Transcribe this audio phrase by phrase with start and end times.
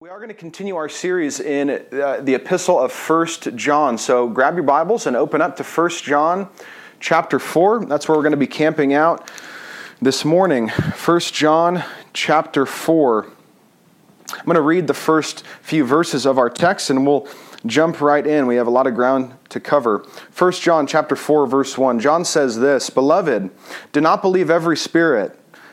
[0.00, 3.98] We are going to continue our series in uh, the epistle of First John.
[3.98, 6.48] So grab your Bibles and open up to First John
[7.00, 7.86] chapter 4.
[7.86, 9.28] That's where we're going to be camping out
[10.00, 10.68] this morning.
[10.68, 11.82] First John
[12.12, 13.24] chapter 4.
[13.24, 17.26] I'm going to read the first few verses of our text and we'll
[17.66, 18.46] jump right in.
[18.46, 20.04] We have a lot of ground to cover.
[20.30, 21.98] First John chapter 4 verse 1.
[21.98, 23.50] John says this, "Beloved,
[23.90, 25.36] do not believe every spirit,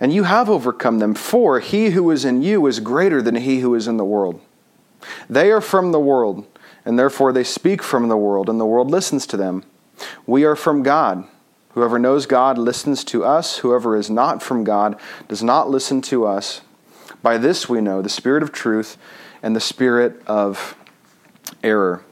[0.00, 3.60] and you have overcome them, for he who is in you is greater than he
[3.60, 4.40] who is in the world.
[5.28, 6.46] They are from the world,
[6.84, 9.64] and therefore they speak from the world, and the world listens to them.
[10.26, 11.24] We are from God.
[11.70, 13.58] Whoever knows God listens to us.
[13.58, 14.98] Whoever is not from God
[15.28, 16.62] does not listen to us.
[17.22, 18.96] By this we know the spirit of truth
[19.42, 20.76] and the spirit of
[21.62, 22.02] error.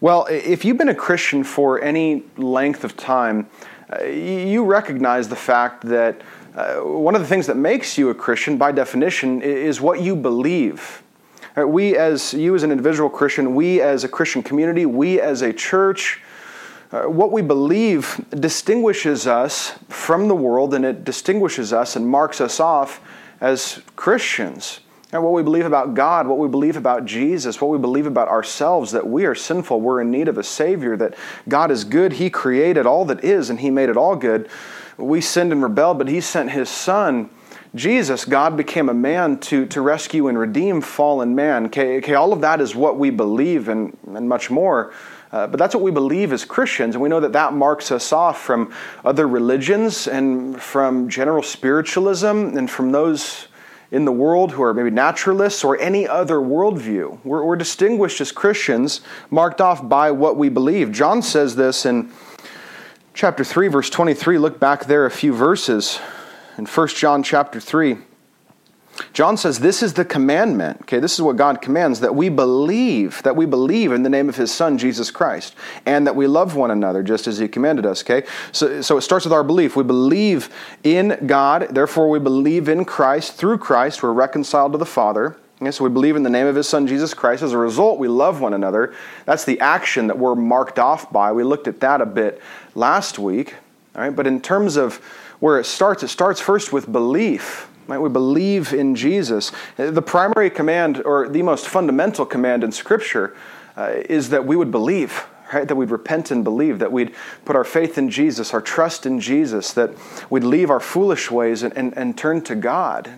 [0.00, 3.48] Well, if you've been a Christian for any length of time,
[3.90, 6.22] uh, you recognize the fact that
[6.54, 10.16] uh, one of the things that makes you a Christian, by definition, is what you
[10.16, 11.02] believe.
[11.56, 15.42] Uh, we, as you as an individual Christian, we as a Christian community, we as
[15.42, 16.20] a church,
[16.92, 22.40] uh, what we believe distinguishes us from the world and it distinguishes us and marks
[22.40, 23.00] us off
[23.40, 24.80] as Christians.
[25.12, 28.28] And what we believe about God, what we believe about Jesus, what we believe about
[28.28, 31.14] ourselves, that we are sinful, we're in need of a Savior, that
[31.48, 34.48] God is good, He created all that is, and He made it all good
[35.00, 37.30] we sinned and rebelled, but He sent His Son,
[37.74, 38.24] Jesus.
[38.24, 41.66] God became a man to, to rescue and redeem fallen man.
[41.66, 44.92] Okay, okay, all of that is what we believe and, and much more.
[45.32, 48.12] Uh, but that's what we believe as Christians, and we know that that marks us
[48.12, 48.72] off from
[49.04, 53.46] other religions and from general spiritualism and from those
[53.92, 57.18] in the world who are maybe naturalists or any other worldview.
[57.24, 60.92] We're, we're distinguished as Christians, marked off by what we believe.
[60.92, 62.10] John says this in
[63.12, 66.00] chapter 3 verse 23 look back there a few verses
[66.56, 67.98] in 1 john chapter 3
[69.12, 73.20] john says this is the commandment okay this is what god commands that we believe
[73.24, 75.56] that we believe in the name of his son jesus christ
[75.86, 78.26] and that we love one another just as he commanded us okay?
[78.52, 79.74] So, so it starts with our belief.
[79.74, 80.48] We believe
[80.84, 85.70] in god therefore we believe in christ through christ we're reconciled to the father Okay,
[85.72, 87.42] so we believe in the name of his son Jesus Christ.
[87.42, 88.94] As a result, we love one another.
[89.26, 91.32] That's the action that we're marked off by.
[91.32, 92.40] We looked at that a bit
[92.74, 93.54] last week.
[93.94, 94.96] All right, but in terms of
[95.38, 97.68] where it starts, it starts first with belief.
[97.88, 97.98] Right?
[97.98, 99.52] We believe in Jesus.
[99.76, 103.36] The primary command, or the most fundamental command in Scripture,
[103.76, 105.26] uh, is that we would believe.
[105.52, 105.68] Right?
[105.68, 107.12] That we'd repent and believe, that we'd
[107.44, 109.90] put our faith in Jesus, our trust in Jesus, that
[110.30, 113.10] we'd leave our foolish ways and, and, and turn to God.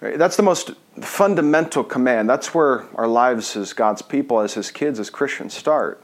[0.00, 0.16] Right?
[0.16, 2.28] That's the most fundamental command.
[2.30, 6.02] That's where our lives as God's people, as His kids, as Christians start.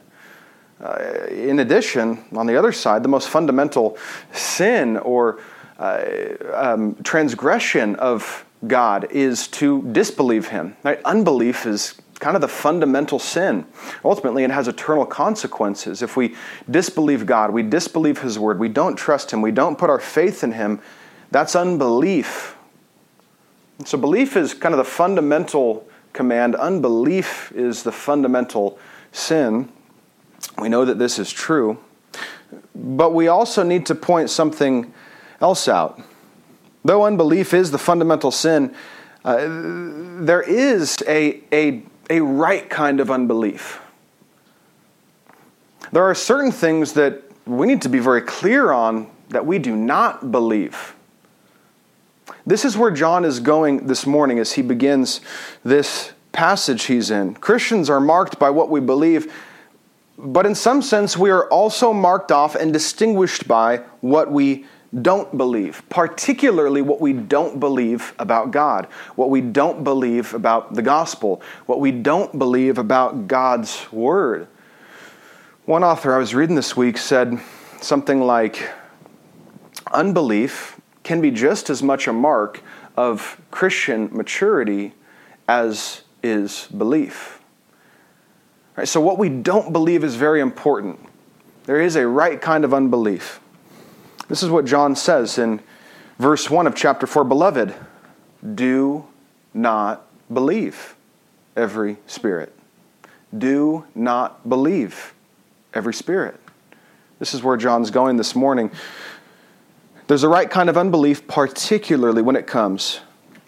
[0.80, 3.96] Uh, in addition, on the other side, the most fundamental
[4.32, 5.40] sin or
[5.78, 6.04] uh,
[6.52, 10.76] um, transgression of God is to disbelieve Him.
[10.82, 11.00] Right?
[11.04, 13.66] Unbelief is kind of the fundamental sin.
[14.04, 16.02] Ultimately, it has eternal consequences.
[16.02, 16.34] If we
[16.68, 20.42] disbelieve God, we disbelieve His Word, we don't trust Him, we don't put our faith
[20.42, 20.80] in Him,
[21.30, 22.53] that's unbelief.
[23.84, 28.78] So, belief is kind of the fundamental command, unbelief is the fundamental
[29.10, 29.68] sin.
[30.58, 31.78] We know that this is true.
[32.74, 34.92] But we also need to point something
[35.40, 36.00] else out.
[36.84, 38.74] Though unbelief is the fundamental sin,
[39.24, 39.38] uh,
[40.20, 43.80] there is a, a, a right kind of unbelief.
[45.92, 49.74] There are certain things that we need to be very clear on that we do
[49.74, 50.94] not believe.
[52.46, 55.20] This is where John is going this morning as he begins
[55.64, 57.34] this passage he's in.
[57.34, 59.32] Christians are marked by what we believe
[60.16, 64.66] but in some sense, we are also marked off and distinguished by what we
[65.02, 68.86] don't believe, particularly what we don't believe about God,
[69.16, 74.46] what we don't believe about the gospel, what we don't believe about God's word.
[75.64, 77.40] One author I was reading this week said
[77.80, 78.70] something like
[79.92, 82.62] Unbelief can be just as much a mark
[82.96, 84.94] of Christian maturity
[85.46, 87.40] as is belief.
[88.76, 90.98] Right, so, what we don't believe is very important.
[91.64, 93.40] There is a right kind of unbelief.
[94.28, 95.60] This is what John says in
[96.18, 97.74] verse 1 of chapter 4 Beloved,
[98.54, 99.06] do
[99.52, 100.96] not believe.
[101.56, 102.52] every spirit.
[103.36, 105.14] Do not believe
[105.72, 106.40] every spirit.
[107.20, 108.72] This is where John's going this morning.
[110.06, 113.00] There's a right kind of unbelief, particularly when it comes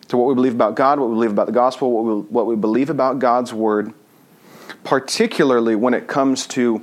[0.09, 2.47] to what we believe about God, what we believe about the gospel, what we, what
[2.47, 3.93] we believe about God's word,
[4.83, 6.83] particularly when it comes to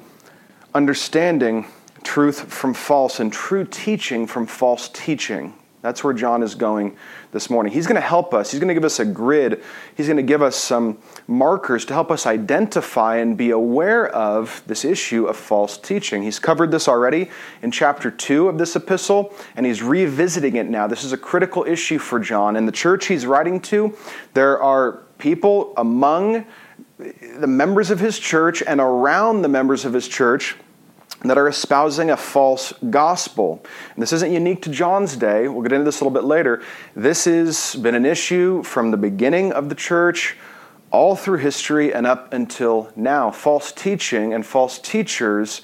[0.76, 1.66] understanding
[2.04, 5.56] truth from false and true teaching from false teaching.
[5.84, 6.96] That's where John is going
[7.34, 7.74] this morning.
[7.74, 8.52] He's going to help us.
[8.52, 9.62] He's going to give us a grid.
[9.98, 10.98] He's going to give us some
[11.28, 16.24] markers to help us identify and be aware of this issue of false teaching.
[16.24, 17.30] He's covered this already
[17.62, 20.88] in chapter 2 of this epistle, and he's revisiting it now.
[20.88, 22.56] This is a critical issue for John.
[22.56, 23.94] In the church he's writing to,
[24.34, 26.46] there are people among
[26.98, 30.56] the members of his church and around the members of his church
[31.24, 33.66] that are espousing a false gospel.
[33.94, 35.48] And this isn't unique to John's day.
[35.48, 36.62] We'll get into this a little bit later.
[36.96, 40.38] This has been an issue from the beginning of the church
[40.92, 43.32] all through history and up until now.
[43.32, 45.62] False teaching and false teachers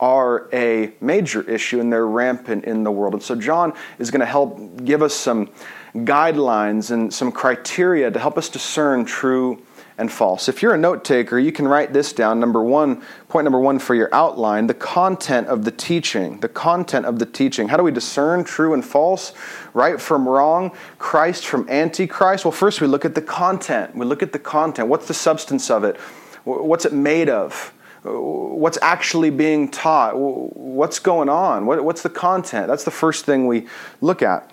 [0.00, 3.14] are a major issue and they're rampant in the world.
[3.14, 5.50] And so John is going to help give us some
[5.94, 9.62] guidelines and some criteria to help us discern true
[9.98, 10.48] and false.
[10.48, 12.40] If you're a note taker, you can write this down.
[12.40, 16.40] Number one, point number one for your outline the content of the teaching.
[16.40, 17.68] The content of the teaching.
[17.68, 19.32] How do we discern true and false,
[19.74, 22.44] right from wrong, Christ from antichrist?
[22.44, 23.94] Well, first we look at the content.
[23.94, 24.88] We look at the content.
[24.88, 25.96] What's the substance of it?
[26.44, 27.72] What's it made of?
[28.02, 30.16] What's actually being taught?
[30.16, 31.66] What's going on?
[31.66, 32.66] What's the content?
[32.66, 33.68] That's the first thing we
[34.00, 34.52] look at.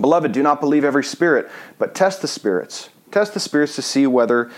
[0.00, 4.06] Beloved, do not believe every spirit, but test the spirits Test the spirits to see
[4.06, 4.50] whether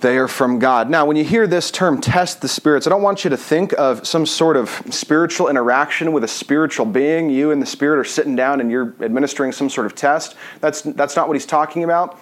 [0.00, 0.88] they are from God.
[0.88, 3.74] Now, when you hear this term, test the spirits, I don't want you to think
[3.74, 7.28] of some sort of spiritual interaction with a spiritual being.
[7.28, 10.36] You and the spirit are sitting down and you're administering some sort of test.
[10.60, 12.18] That's, that's not what he's talking about.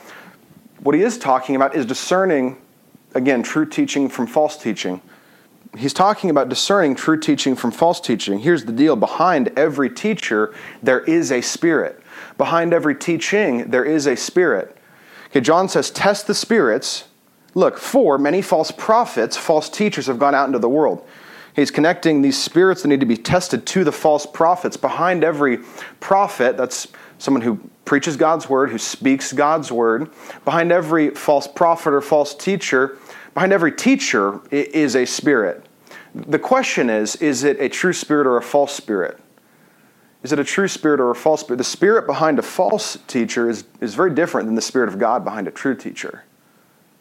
[0.80, 2.56] What he is talking about is discerning,
[3.14, 5.00] again, true teaching from false teaching.
[5.76, 8.40] He's talking about discerning true teaching from false teaching.
[8.40, 10.52] Here's the deal behind every teacher,
[10.82, 12.02] there is a spirit.
[12.38, 14.77] Behind every teaching, there is a spirit.
[15.30, 17.04] Okay, John says, test the spirits.
[17.54, 21.06] Look, for many false prophets, false teachers have gone out into the world.
[21.54, 24.76] He's connecting these spirits that need to be tested to the false prophets.
[24.76, 25.58] Behind every
[25.98, 26.86] prophet, that's
[27.18, 30.10] someone who preaches God's word, who speaks God's word.
[30.44, 32.96] Behind every false prophet or false teacher,
[33.34, 35.66] behind every teacher is a spirit.
[36.14, 39.18] The question is is it a true spirit or a false spirit?
[40.22, 41.58] Is it a true spirit or a false spirit?
[41.58, 45.24] The spirit behind a false teacher is, is very different than the spirit of God
[45.24, 46.24] behind a true teacher.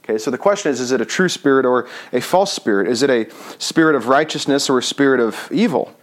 [0.04, 2.88] Okay, so the question is is it a true spirit or a false spirit?
[2.88, 5.94] Is it a spirit of righteousness or a spirit of evil?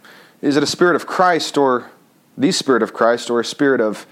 [0.43, 1.91] Is it a spirit of Christ or
[2.37, 4.07] the spirit of Christ or a spirit of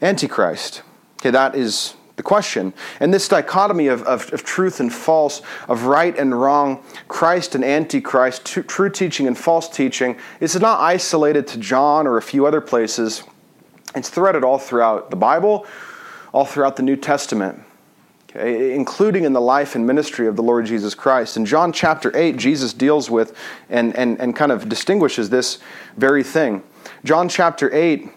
[0.00, 0.82] Antichrist?
[1.20, 2.72] Okay, that is the question.
[3.00, 7.64] And this dichotomy of, of, of, truth and false, of right and wrong, Christ and
[7.64, 12.46] Antichrist, t- true teaching and false teaching, is not isolated to John or a few
[12.46, 13.24] other places.
[13.96, 15.66] It's threaded all throughout the Bible,
[16.32, 17.60] all throughout the New Testament,
[18.30, 21.36] okay, including in the life and ministry of the Lord Jesus Christ.
[21.36, 23.36] In John chapter 8, Jesus deals with
[23.68, 25.58] and, and, and kind of distinguishes this
[25.96, 26.62] very thing.
[27.04, 28.08] John chapter 8,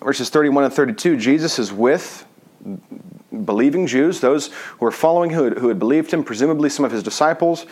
[0.00, 2.24] verses 31 and 32, Jesus is with
[3.44, 6.92] believing Jews, those who were following who had, who had believed him, presumably some of
[6.92, 7.66] his disciples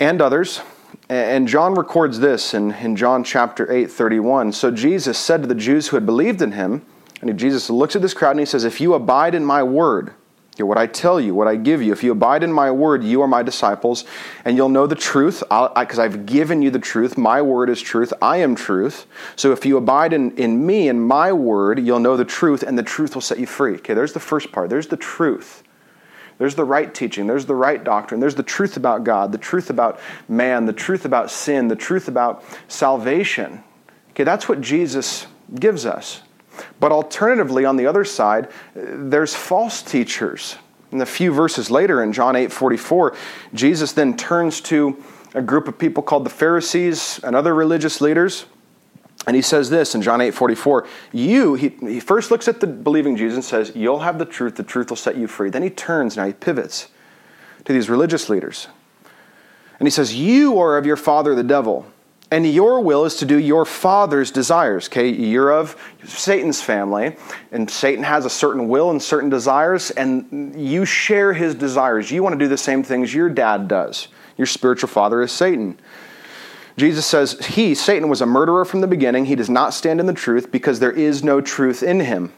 [0.00, 0.60] and others.
[1.08, 4.52] And John records this in, in John chapter 8, 31.
[4.52, 6.84] So Jesus said to the Jews who had believed in him,
[7.20, 10.14] and Jesus looks at this crowd and he says, If you abide in my word,
[10.66, 11.92] what I tell you, what I give you.
[11.92, 14.04] If you abide in my word, you are my disciples,
[14.44, 17.16] and you'll know the truth, because I've given you the truth.
[17.16, 18.12] My word is truth.
[18.20, 19.06] I am truth.
[19.36, 22.78] So if you abide in, in me and my word, you'll know the truth, and
[22.78, 23.74] the truth will set you free.
[23.76, 24.70] Okay, there's the first part.
[24.70, 25.62] There's the truth.
[26.38, 27.26] There's the right teaching.
[27.26, 28.20] There's the right doctrine.
[28.20, 29.98] There's the truth about God, the truth about
[30.28, 33.64] man, the truth about sin, the truth about salvation.
[34.10, 36.22] Okay, that's what Jesus gives us.
[36.80, 40.56] But alternatively, on the other side, there's false teachers.
[40.90, 43.16] And a few verses later in John 8 44,
[43.54, 45.02] Jesus then turns to
[45.34, 48.46] a group of people called the Pharisees and other religious leaders.
[49.26, 50.86] And he says this in John 8 44.
[51.12, 54.56] You, he, he first looks at the believing Jesus and says, You'll have the truth,
[54.56, 55.50] the truth will set you free.
[55.50, 56.88] Then he turns, now he pivots
[57.64, 58.68] to these religious leaders.
[59.78, 61.86] And he says, You are of your father the devil
[62.30, 64.88] and your will is to do your father's desires.
[64.88, 67.16] Okay, you're of Satan's family,
[67.52, 72.10] and Satan has a certain will and certain desires, and you share his desires.
[72.10, 74.08] You want to do the same things your dad does.
[74.36, 75.78] Your spiritual father is Satan.
[76.76, 79.24] Jesus says, He, Satan, was a murderer from the beginning.
[79.24, 82.32] He does not stand in the truth because there is no truth in him.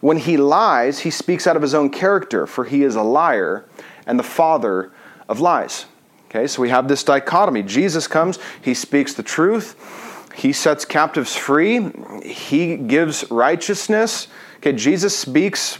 [0.00, 3.64] When he lies, he speaks out of his own character, for he is a liar
[4.06, 4.92] and the father
[5.28, 5.86] of lies.
[6.28, 7.62] Okay, so we have this dichotomy.
[7.62, 11.90] Jesus comes, he speaks the truth, he sets captives free,
[12.22, 14.28] he gives righteousness.
[14.58, 15.78] Okay, Jesus speaks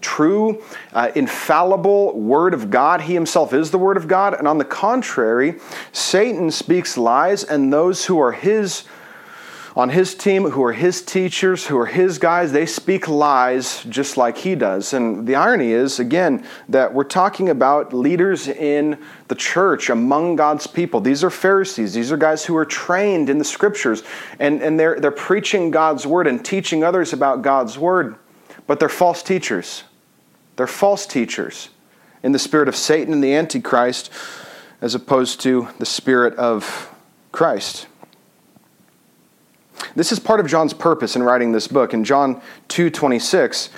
[0.00, 3.00] true, uh, infallible Word of God.
[3.00, 4.34] He himself is the Word of God.
[4.34, 5.54] And on the contrary,
[5.92, 8.84] Satan speaks lies, and those who are his
[9.76, 14.16] on his team, who are his teachers, who are his guys, they speak lies just
[14.16, 14.94] like he does.
[14.94, 20.66] And the irony is, again, that we're talking about leaders in the church among God's
[20.66, 21.02] people.
[21.02, 21.92] These are Pharisees.
[21.92, 24.02] These are guys who are trained in the scriptures,
[24.38, 28.16] and, and they're, they're preaching God's word and teaching others about God's word,
[28.66, 29.84] but they're false teachers.
[30.56, 31.68] They're false teachers
[32.22, 34.10] in the spirit of Satan and the Antichrist,
[34.80, 36.90] as opposed to the spirit of
[37.30, 37.88] Christ.
[39.96, 41.92] This is part of John's purpose in writing this book.
[41.92, 43.70] In John 2:26,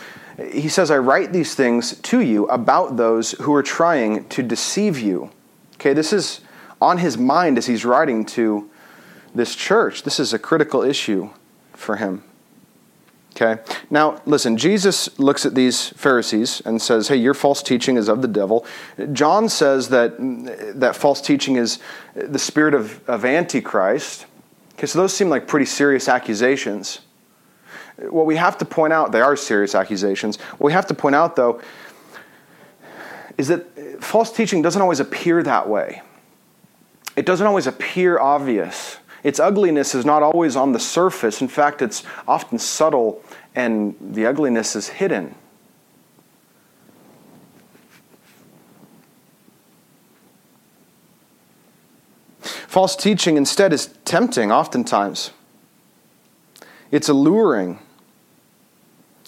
[0.52, 4.98] he says, "I write these things to you about those who are trying to deceive
[4.98, 5.30] you."
[5.74, 6.40] Okay, this is
[6.80, 8.68] on his mind as he's writing to
[9.34, 10.02] this church.
[10.02, 11.30] This is a critical issue
[11.72, 12.22] for him.
[13.40, 13.62] Okay?
[13.88, 18.20] Now, listen, Jesus looks at these Pharisees and says, Hey, your false teaching is of
[18.20, 18.66] the devil.
[19.12, 20.16] John says that,
[20.74, 21.78] that false teaching is
[22.14, 24.26] the spirit of, of Antichrist.
[24.78, 27.00] Okay, so those seem like pretty serious accusations.
[27.98, 30.36] What we have to point out, they are serious accusations.
[30.36, 31.60] What we have to point out, though,
[33.36, 36.02] is that uh, false teaching doesn't always appear that way.
[37.16, 38.98] It doesn't always appear obvious.
[39.24, 41.40] Its ugliness is not always on the surface.
[41.40, 43.20] In fact, it's often subtle
[43.56, 45.34] and the ugliness is hidden.
[52.78, 55.32] False teaching instead is tempting, oftentimes.
[56.92, 57.80] It's alluring,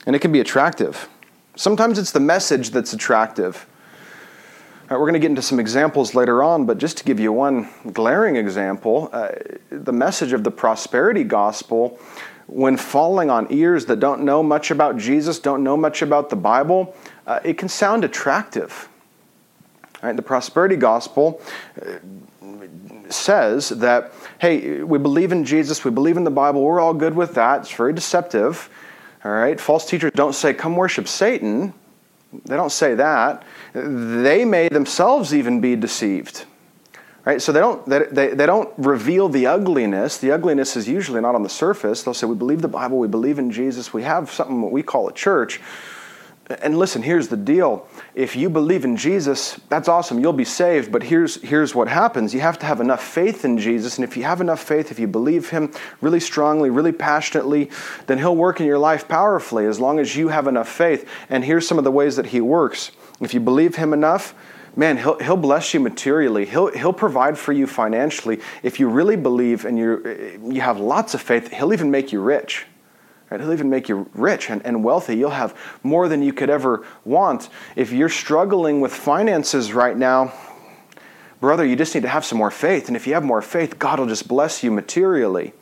[0.06, 1.08] and it can be attractive.
[1.56, 3.66] Sometimes it's the message that's attractive.
[4.88, 7.68] We're going to get into some examples later on, but just to give you one
[7.92, 9.30] glaring example, uh,
[9.68, 11.98] the message of the prosperity gospel,
[12.46, 16.36] when falling on ears that don't know much about Jesus, don't know much about the
[16.36, 16.94] Bible,
[17.26, 18.88] uh, it can sound attractive.
[20.02, 21.42] The prosperity gospel
[21.84, 21.96] uh,
[23.10, 27.14] says that, hey, we believe in Jesus, we believe in the Bible, we're all good
[27.14, 27.62] with that.
[27.62, 28.70] It's very deceptive.
[29.24, 29.60] All right?
[29.60, 31.74] False teachers don't say, come worship Satan.
[32.44, 33.42] They don't say that.
[33.74, 36.46] They may themselves even be deceived.
[37.24, 37.42] Right?
[37.42, 40.16] So they don't, they, they, don't reveal the ugliness.
[40.16, 42.02] The ugliness is usually not on the surface.
[42.02, 44.82] They'll say, we believe the Bible, we believe in Jesus, we have something what we
[44.82, 45.60] call a church.
[46.50, 47.86] And listen, here's the deal.
[48.14, 50.18] If you believe in Jesus, that's awesome.
[50.18, 50.90] You'll be saved.
[50.90, 53.98] But here's, here's what happens you have to have enough faith in Jesus.
[53.98, 57.70] And if you have enough faith, if you believe Him really strongly, really passionately,
[58.06, 61.08] then He'll work in your life powerfully as long as you have enough faith.
[61.28, 62.90] And here's some of the ways that He works.
[63.20, 64.34] If you believe Him enough,
[64.74, 66.46] man, he'll, he'll bless you materially.
[66.46, 68.40] He'll, he'll provide for you financially.
[68.62, 72.20] If you really believe and you you have lots of faith, He'll even make you
[72.20, 72.66] rich.
[73.30, 73.40] Right?
[73.40, 75.16] He'll even make you rich and, and wealthy.
[75.16, 77.48] You'll have more than you could ever want.
[77.76, 80.32] If you're struggling with finances right now,
[81.40, 82.88] brother, you just need to have some more faith.
[82.88, 85.52] And if you have more faith, God will just bless you materially.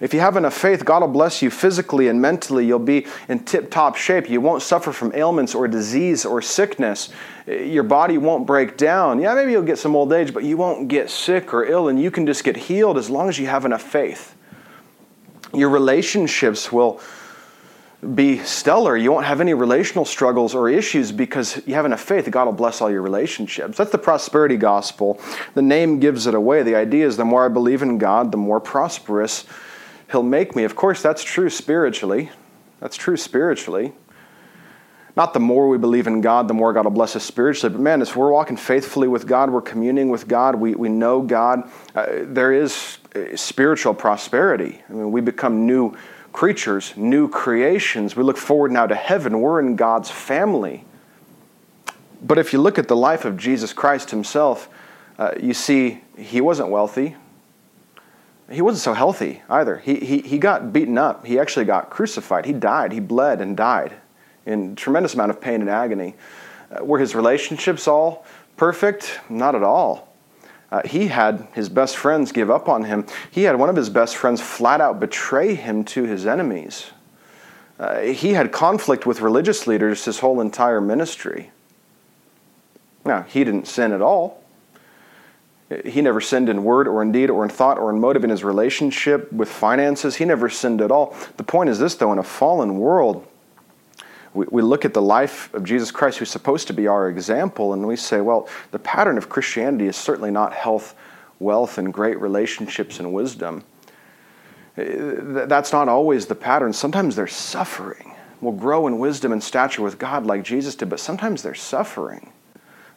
[0.00, 2.66] If you have enough faith, God will bless you physically and mentally.
[2.66, 4.28] You'll be in tip top shape.
[4.28, 7.10] You won't suffer from ailments or disease or sickness.
[7.46, 9.20] Your body won't break down.
[9.20, 12.00] Yeah, maybe you'll get some old age, but you won't get sick or ill, and
[12.00, 14.34] you can just get healed as long as you have enough faith.
[15.54, 17.00] Your relationships will
[18.14, 18.96] be stellar.
[18.96, 22.52] You won't have any relational struggles or issues because you have enough faith God will
[22.52, 23.76] bless all your relationships.
[23.76, 25.20] That's the prosperity gospel.
[25.54, 26.62] The name gives it away.
[26.62, 29.44] The idea is the more I believe in God, the more prosperous
[30.10, 30.64] He'll make me.
[30.64, 32.30] Of course, that's true spiritually.
[32.80, 33.92] That's true spiritually.
[35.18, 37.74] Not the more we believe in God, the more God will bless us spiritually.
[37.74, 41.22] But man, as we're walking faithfully with God, we're communing with God, we, we know
[41.22, 42.98] God, uh, there is
[43.34, 44.80] spiritual prosperity.
[44.88, 45.96] I mean, we become new
[46.32, 48.14] creatures, new creations.
[48.14, 49.40] We look forward now to heaven.
[49.40, 50.84] We're in God's family.
[52.22, 54.68] But if you look at the life of Jesus Christ himself,
[55.18, 57.16] uh, you see he wasn't wealthy.
[58.48, 59.78] He wasn't so healthy either.
[59.78, 61.26] He, he, he got beaten up.
[61.26, 62.46] He actually got crucified.
[62.46, 62.92] He died.
[62.92, 63.96] He bled and died
[64.48, 66.14] in tremendous amount of pain and agony.
[66.70, 68.24] Uh, were his relationships all
[68.56, 69.20] perfect?
[69.28, 70.08] Not at all.
[70.70, 73.06] Uh, he had his best friends give up on him.
[73.30, 76.90] He had one of his best friends flat out betray him to his enemies.
[77.78, 81.50] Uh, he had conflict with religious leaders his whole entire ministry.
[83.04, 84.42] Now, he didn't sin at all.
[85.84, 88.30] He never sinned in word or in deed or in thought or in motive in
[88.30, 90.16] his relationship with finances.
[90.16, 91.14] He never sinned at all.
[91.36, 93.26] The point is this, though, in a fallen world,
[94.38, 97.72] we, we look at the life of Jesus Christ, who's supposed to be our example,
[97.72, 100.94] and we say, well, the pattern of Christianity is certainly not health,
[101.40, 103.64] wealth, and great relationships and wisdom.
[104.76, 104.84] Uh,
[105.46, 106.72] that's not always the pattern.
[106.72, 108.14] Sometimes there's suffering.
[108.40, 112.32] We'll grow in wisdom and stature with God like Jesus did, but sometimes there's suffering.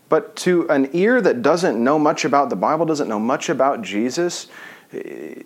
[0.09, 3.81] But to an ear that doesn't know much about the Bible, doesn't know much about
[3.81, 4.47] Jesus,
[4.93, 5.41] eh,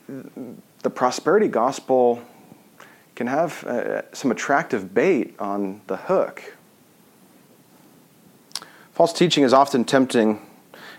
[0.81, 2.21] the prosperity gospel
[3.15, 6.53] can have uh, some attractive bait on the hook.
[8.93, 10.45] False teaching is often tempting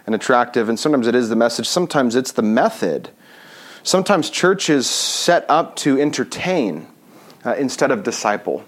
[0.07, 3.11] and attractive, and sometimes it is the message, sometimes it's the method.
[3.83, 6.89] Sometimes churches set up to entertain
[7.45, 8.65] uh, instead of disciple.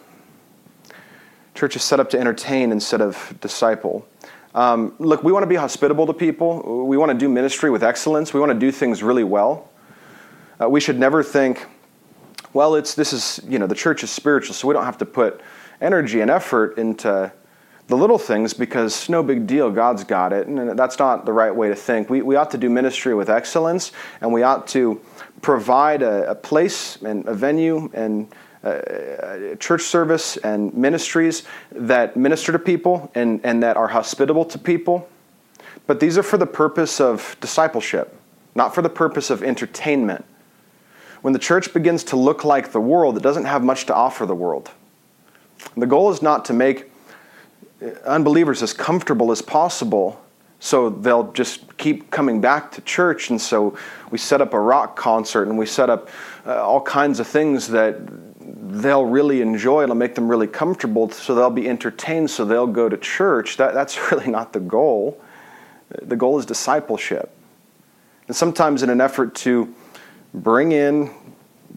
[1.55, 4.07] Church is set up to entertain instead of disciple.
[4.55, 6.87] Um, look, we want to be hospitable to people.
[6.87, 8.33] We want to do ministry with excellence.
[8.33, 9.69] We want to do things really well.
[10.61, 11.67] Uh, we should never think,
[12.53, 15.07] well, it's this is you know the church is spiritual, so we don't have to
[15.07, 15.41] put
[15.81, 17.33] energy and effort into
[17.87, 20.47] the little things because no big deal, God's got it.
[20.47, 22.11] And that's not the right way to think.
[22.11, 25.01] We, we ought to do ministry with excellence, and we ought to
[25.41, 28.29] provide a, a place and a venue and
[29.59, 35.09] church service and ministries that minister to people and, and that are hospitable to people.
[35.87, 38.15] But these are for the purpose of discipleship,
[38.55, 40.25] not for the purpose of entertainment.
[41.23, 44.27] When the church begins to look like the world, it doesn't have much to offer
[44.27, 44.71] the world.
[45.77, 46.91] The goal is not to make
[48.05, 50.21] unbelievers as comfortable as possible
[50.61, 53.31] so they'll just keep coming back to church.
[53.31, 53.77] And so
[54.11, 56.09] we set up a rock concert and we set up
[56.47, 57.97] uh, all kinds of things that
[58.41, 59.85] they'll really enjoy.
[59.85, 63.57] It'll make them really comfortable, so they'll be entertained, so they'll go to church.
[63.57, 65.21] That, that's really not the goal.
[66.03, 67.33] The goal is discipleship.
[68.27, 69.75] And sometimes, in an effort to
[70.35, 71.11] bring in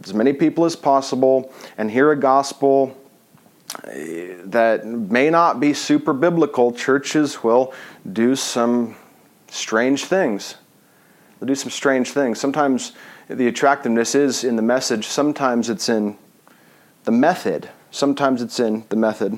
[0.03, 2.97] as many people as possible and hear a gospel
[3.85, 7.73] eh, that may not be super biblical, churches will
[8.11, 8.95] do some
[9.49, 10.55] strange things.
[11.39, 12.39] They'll do some strange things.
[12.39, 12.93] Sometimes
[13.27, 16.17] the attractiveness is in the message, sometimes it's in
[17.03, 17.69] the method.
[17.91, 19.37] Sometimes it's in the method.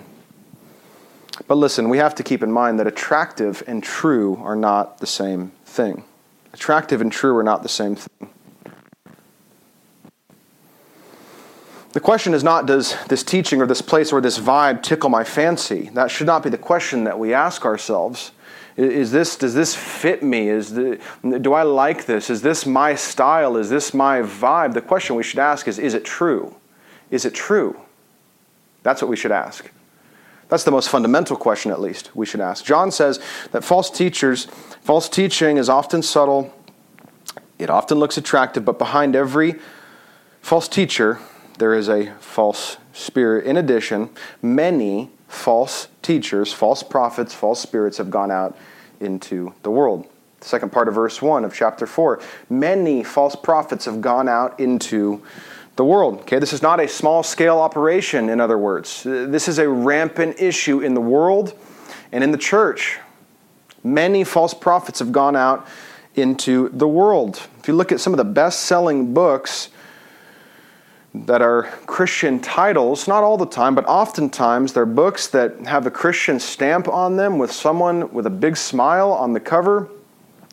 [1.48, 5.08] But listen, we have to keep in mind that attractive and true are not the
[5.08, 6.04] same thing.
[6.54, 8.30] Attractive and true are not the same thing.
[11.94, 15.24] The question is not does this teaching or this place or this vibe tickle my
[15.24, 15.90] fancy?
[15.94, 18.32] That should not be the question that we ask ourselves.
[18.76, 20.50] Is this, does this fit me?
[20.50, 21.00] Is the,
[21.40, 22.32] do I like this?
[22.32, 23.56] Is this my style?
[23.56, 24.74] Is this my vibe?
[24.74, 26.56] The question we should ask is is it true?
[27.12, 27.80] Is it true?
[28.82, 29.70] That's what we should ask.
[30.50, 32.66] That's the most fundamental question, at least, we should ask.
[32.66, 33.20] John says
[33.52, 34.46] that false teachers,
[34.82, 36.54] false teaching is often subtle,
[37.60, 39.56] it often looks attractive, but behind every
[40.42, 41.20] false teacher,
[41.58, 43.46] there is a false spirit.
[43.46, 44.10] In addition,
[44.42, 48.58] many false teachers, false prophets, false spirits have gone out
[49.00, 50.08] into the world.
[50.40, 54.60] The second part of verse 1 of chapter 4 many false prophets have gone out
[54.60, 55.22] into
[55.76, 56.20] the world.
[56.22, 59.04] Okay, this is not a small scale operation, in other words.
[59.04, 61.58] This is a rampant issue in the world
[62.12, 63.00] and in the church.
[63.84, 65.68] Many false prophets have gone out
[66.16, 67.42] into the world.
[67.60, 69.70] If you look at some of the best selling books
[71.14, 75.92] that are Christian titles, not all the time, but oftentimes they're books that have a
[75.92, 79.90] Christian stamp on them with someone with a big smile on the cover,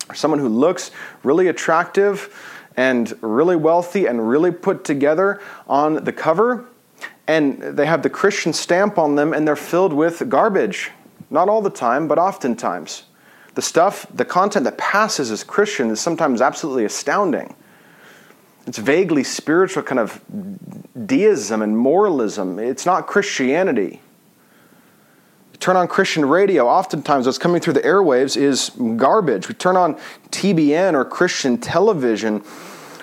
[0.08, 0.90] or someone who looks
[1.22, 2.34] really attractive
[2.76, 6.66] and really wealthy and really put together on the cover.
[7.26, 10.90] And they have the Christian stamp on them and they're filled with garbage.
[11.30, 13.04] Not all the time, but oftentimes.
[13.54, 17.54] The stuff, the content that passes as Christian is sometimes absolutely astounding.
[18.66, 20.20] It's vaguely spiritual kind of
[21.06, 22.58] deism and moralism.
[22.58, 24.00] It's not Christianity
[25.60, 29.46] turn on Christian radio, oftentimes what's coming through the airwaves is garbage.
[29.46, 29.94] We turn on
[30.30, 32.38] TBN or Christian television.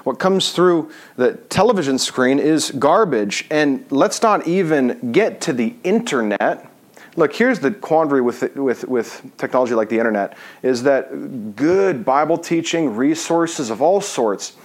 [0.03, 3.45] What comes through the television screen is garbage.
[3.51, 6.67] And let's not even get to the internet.
[7.15, 12.37] Look, here's the quandary with, with, with technology like the internet is that good Bible
[12.37, 14.55] teaching resources of all sorts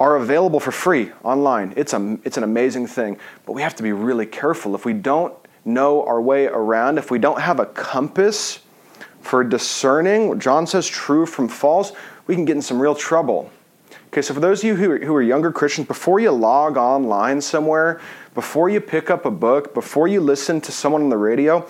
[0.00, 1.74] are available for free online.
[1.76, 4.74] It's, a, it's an amazing thing, but we have to be really careful.
[4.74, 5.34] If we don't
[5.66, 8.60] know our way around, if we don't have a compass
[9.20, 11.92] for discerning what John says true from false,
[12.26, 13.52] we can get in some real trouble.
[14.06, 16.78] Okay, so for those of you who are, who are younger Christians, before you log
[16.78, 18.00] online somewhere,
[18.34, 21.60] before you pick up a book, before you listen to someone on the radio,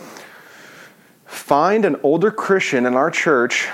[1.26, 3.68] find an older Christian in our church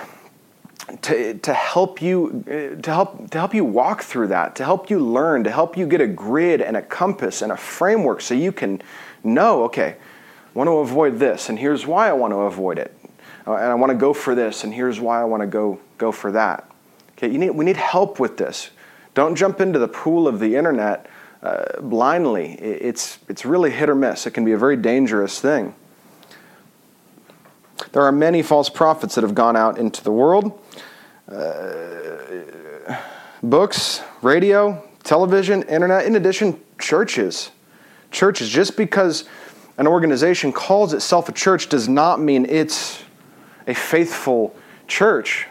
[1.02, 2.44] to, to help you
[2.82, 5.86] to help to help you walk through that, to help you learn, to help you
[5.86, 8.80] get a grid and a compass and a framework so you can
[9.24, 12.96] know, okay, I want to avoid this, and here's why I want to avoid it.
[13.46, 15.80] Uh, and I want to go for this, and here's why I want to go
[15.98, 16.70] go for that.
[17.12, 18.70] Okay, you need, we need help with this.
[19.14, 21.08] Don't jump into the pool of the internet
[21.42, 22.52] uh, blindly.
[22.52, 24.26] It's, it's really hit or miss.
[24.26, 25.74] It can be a very dangerous thing.
[27.92, 30.58] There are many false prophets that have gone out into the world.
[31.30, 32.96] Uh,
[33.42, 37.50] books, radio, television, internet, in addition, churches.
[38.10, 38.48] Churches.
[38.48, 39.24] Just because
[39.78, 43.02] an organization calls itself a church does not mean it's
[43.66, 44.54] a faithful
[44.86, 45.46] church.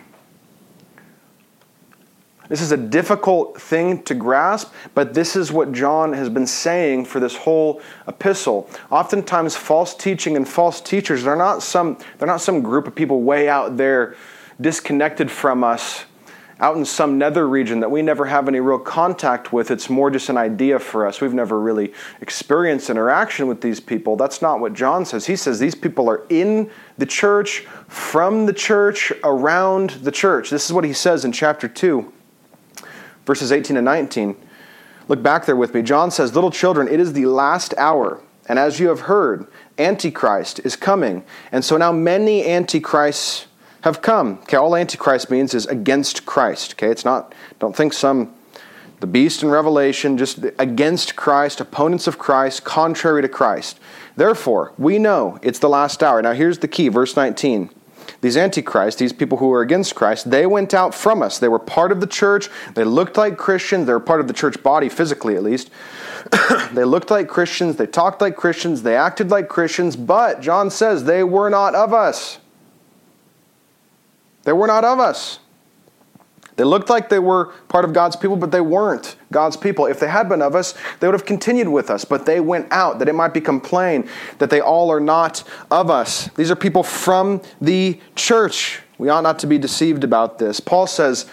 [2.50, 7.06] This is a difficult thing to grasp, but this is what John has been saying
[7.06, 8.70] for this whole epistle.
[8.92, 13.22] Oftentimes false teaching and false teachers, they're not some they're not some group of people
[13.24, 14.16] way out there
[14.62, 16.06] disconnected from us
[16.60, 19.72] out in some nether region that we never have any real contact with.
[19.72, 21.20] It's more just an idea for us.
[21.20, 24.16] We've never really experienced interaction with these people.
[24.16, 25.26] That's not what John says.
[25.26, 30.50] He says these people are in the church, from the church, around the church.
[30.50, 32.14] This is what he says in chapter 2
[33.26, 34.36] verses 18 and 19.
[35.08, 35.82] Look back there with me.
[35.82, 38.22] John says, Little children, it is the last hour.
[38.48, 41.24] And as you have heard, Antichrist is coming.
[41.52, 43.48] And so now many Antichrists
[43.82, 44.40] have come.
[44.44, 46.74] Okay, all Antichrist means is against Christ.
[46.74, 48.34] Okay, it's not, don't think some,
[49.00, 53.80] the beast in Revelation, just against Christ, opponents of Christ, contrary to Christ.
[54.16, 56.22] Therefore, we know it's the last hour.
[56.22, 57.70] Now here's the key, verse 19
[58.26, 61.38] these antichrists, these people who were against Christ, they went out from us.
[61.38, 62.50] They were part of the church.
[62.74, 63.86] They looked like Christians.
[63.86, 65.70] They were part of the church body, physically at least.
[66.72, 67.76] they looked like Christians.
[67.76, 68.82] They talked like Christians.
[68.82, 69.96] They acted like Christians.
[69.96, 72.40] But John says they were not of us.
[74.42, 75.38] They were not of us.
[76.56, 79.86] They looked like they were part of God's people, but they weren't God's people.
[79.88, 82.72] If they had been of us, they would have continued with us, but they went
[82.72, 86.30] out that it might become plain that they all are not of us.
[86.36, 88.82] These are people from the church.
[88.98, 90.62] We ought not to be deceived about this.
[90.62, 91.26] Paul says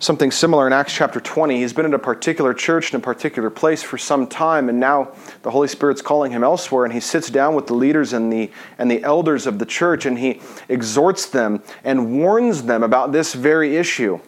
[0.00, 1.58] something similar in Acts chapter 20.
[1.58, 5.12] He's been in a particular church in a particular place for some time, and now
[5.42, 8.50] the Holy Spirit's calling him elsewhere, and he sits down with the leaders and the,
[8.78, 13.34] and the elders of the church, and he exhorts them and warns them about this
[13.34, 14.20] very issue.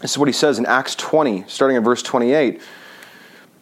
[0.00, 2.60] This is what he says in Acts 20, starting in verse 28.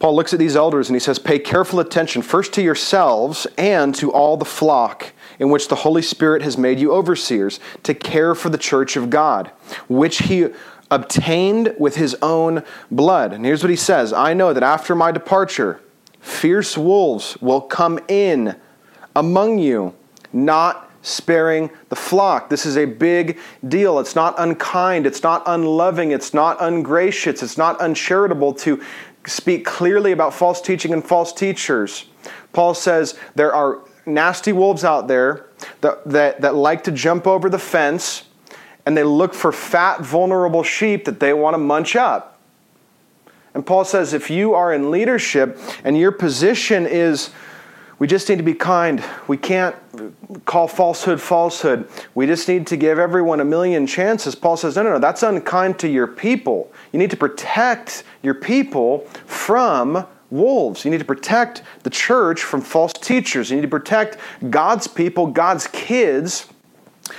[0.00, 3.94] Paul looks at these elders and he says, Pay careful attention first to yourselves and
[3.94, 8.34] to all the flock in which the Holy Spirit has made you overseers to care
[8.34, 9.50] for the church of God,
[9.88, 10.48] which he
[10.90, 13.32] obtained with his own blood.
[13.32, 15.80] And here's what he says I know that after my departure,
[16.20, 18.56] fierce wolves will come in
[19.16, 19.94] among you,
[20.32, 22.48] not sparing the flock.
[22.48, 23.38] This is a big
[23.68, 24.00] deal.
[24.00, 28.82] It's not unkind, it's not unloving, it's not ungracious, it's not uncharitable to
[29.26, 32.06] speak clearly about false teaching and false teachers.
[32.52, 35.50] Paul says there are nasty wolves out there
[35.82, 38.24] that, that, that like to jump over the fence
[38.86, 42.40] and they look for fat, vulnerable sheep that they want to munch up.
[43.52, 47.30] And Paul says if you are in leadership and your position is
[47.98, 49.02] we just need to be kind.
[49.28, 49.76] We can't
[50.44, 51.88] call falsehood falsehood.
[52.14, 54.34] We just need to give everyone a million chances.
[54.34, 56.72] Paul says, no, no, no, that's unkind to your people.
[56.92, 60.84] You need to protect your people from wolves.
[60.84, 63.50] You need to protect the church from false teachers.
[63.50, 64.18] You need to protect
[64.50, 66.48] God's people, God's kids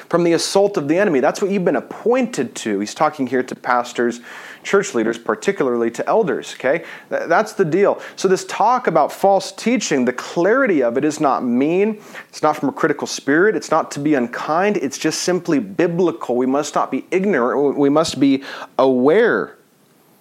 [0.10, 1.20] from the assault of the enemy.
[1.20, 2.80] That's what you've been appointed to.
[2.80, 4.20] He's talking here to pastors,
[4.66, 6.84] church leaders, particularly to elders, okay?
[7.10, 8.02] That's the deal.
[8.16, 12.58] So, this talk about false teaching, the clarity of it is not mean, it's not
[12.58, 16.36] from a critical spirit, it's not to be unkind, it's just simply biblical.
[16.36, 18.44] We must not be ignorant, we must be
[18.78, 19.58] aware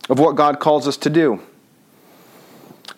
[0.09, 1.41] of what God calls us to do.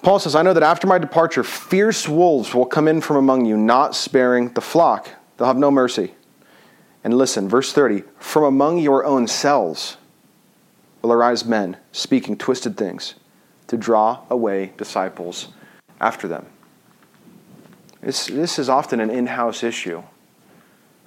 [0.02, 3.46] Paul says, I know that after my departure, fierce wolves will come in from among
[3.46, 5.08] you, not sparing the flock.
[5.36, 6.14] They'll have no mercy.
[7.02, 9.96] And listen, verse 30 From among your own selves
[11.06, 13.14] will arise men speaking twisted things
[13.68, 15.48] to draw away disciples
[16.00, 16.46] after them.
[18.00, 20.02] This, this is often an in house issue.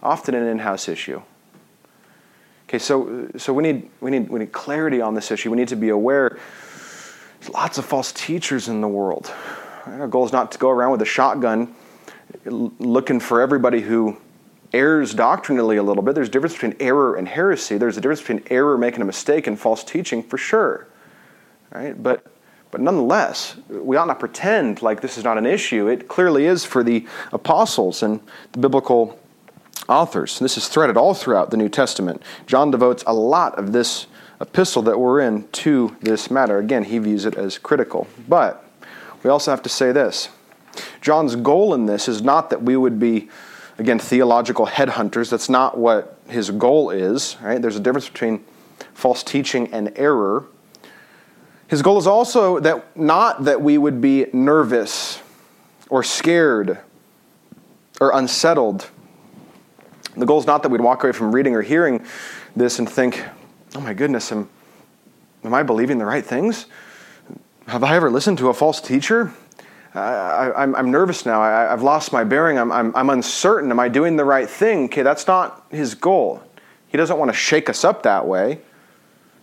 [0.01, 1.21] Often an in house issue.
[2.67, 5.51] Okay, so, so we, need, we, need, we need clarity on this issue.
[5.51, 6.37] We need to be aware
[7.39, 9.33] there's lots of false teachers in the world.
[9.85, 11.75] Our goal is not to go around with a shotgun
[12.45, 14.17] looking for everybody who
[14.73, 16.15] errs doctrinally a little bit.
[16.15, 17.77] There's a difference between error and heresy.
[17.77, 20.87] There's a difference between error, making a mistake, and false teaching for sure.
[21.71, 22.01] Right?
[22.01, 22.25] But
[22.71, 25.87] but nonetheless, we ought not pretend like this is not an issue.
[25.87, 28.19] It clearly is for the apostles, and
[28.51, 29.19] the biblical
[29.87, 30.37] authors.
[30.37, 32.21] This is threaded all throughout the New Testament.
[32.45, 34.05] John devotes a lot of this
[34.39, 36.59] epistle that we're in to this matter.
[36.59, 38.07] Again, he views it as critical.
[38.27, 38.63] But
[39.23, 40.29] we also have to say this
[41.01, 43.29] John's goal in this is not that we would be,
[43.79, 45.29] again, theological headhunters.
[45.29, 47.61] That's not what his goal is, right?
[47.61, 48.43] There's a difference between
[48.93, 50.45] false teaching and error.
[51.67, 55.21] His goal is also that not that we would be nervous
[55.89, 56.79] or scared
[58.01, 58.89] or unsettled.
[60.17, 62.05] The goal is not that we'd walk away from reading or hearing
[62.55, 63.23] this and think,
[63.75, 64.49] oh my goodness, am,
[65.43, 66.65] am I believing the right things?
[67.67, 69.33] Have I ever listened to a false teacher?
[69.99, 71.41] I, am nervous now.
[71.41, 72.57] I, have lost my bearing.
[72.57, 73.71] I'm, I'm, I'm uncertain.
[73.71, 74.85] Am I doing the right thing?
[74.85, 76.43] Okay, that's not his goal.
[76.87, 78.61] He doesn't want to shake us up that way.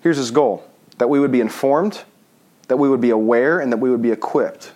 [0.01, 2.05] Here's his goal that we would be informed,
[2.69, 4.73] that we would be aware, and that we would be equipped.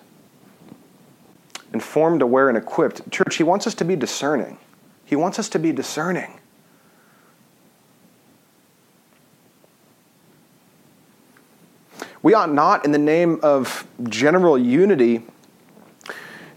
[1.72, 3.10] Informed, aware, and equipped.
[3.10, 4.58] Church, he wants us to be discerning.
[5.04, 6.40] He wants us to be discerning.
[12.22, 15.22] We ought not, in the name of general unity,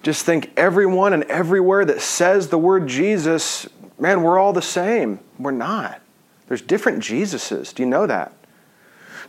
[0.04, 5.20] just think everyone and everywhere that says the word Jesus, man, we're all the same.
[5.40, 6.02] We're not.
[6.48, 7.74] There's different Jesuses.
[7.74, 8.34] Do you know that?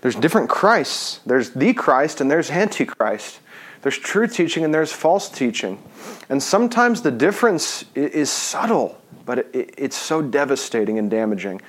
[0.01, 1.21] There's different Christs.
[1.25, 3.41] There's the Christ and there's Antichrist.
[3.83, 5.81] There's true teaching and there's false teaching.
[6.29, 11.63] And sometimes the difference is subtle, but it's so devastating and damaging.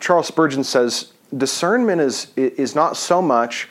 [0.00, 3.68] Charles Spurgeon says discernment is, is not so much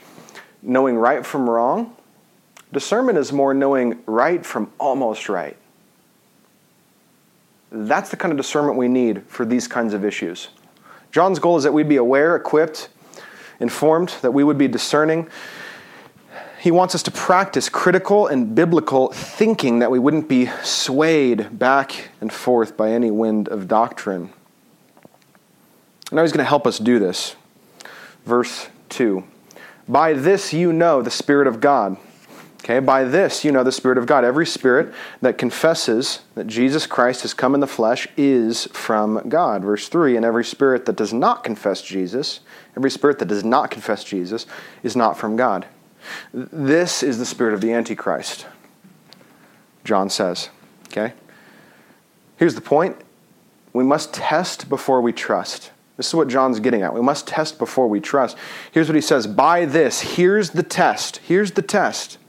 [0.61, 1.95] knowing right from wrong,
[2.73, 5.55] discernment is more knowing right from almost right.
[7.71, 10.49] That's the kind of discernment we need for these kinds of issues.
[11.11, 12.89] John's goal is that we'd be aware, equipped,
[13.59, 15.27] informed, that we would be discerning.
[16.59, 22.09] He wants us to practice critical and biblical thinking, that we wouldn't be swayed back
[22.21, 24.31] and forth by any wind of doctrine.
[26.09, 27.35] And Now he's going to help us do this.
[28.25, 29.23] Verse 2
[29.87, 31.97] By this you know the Spirit of God.
[32.63, 34.23] Okay, by this you know the Spirit of God.
[34.23, 39.63] Every spirit that confesses that Jesus Christ has come in the flesh is from God.
[39.63, 42.39] Verse 3 And every spirit that does not confess Jesus,
[42.77, 44.45] every spirit that does not confess Jesus,
[44.81, 45.65] is not from God.
[46.33, 48.45] This is the spirit of the Antichrist,
[49.83, 50.49] John says.
[50.87, 51.13] Okay?
[52.37, 52.95] Here's the point
[53.73, 55.71] we must test before we trust.
[55.97, 56.93] This is what John's getting at.
[56.93, 58.37] We must test before we trust.
[58.71, 61.17] Here's what he says By this, here's the test.
[61.17, 62.19] Here's the test.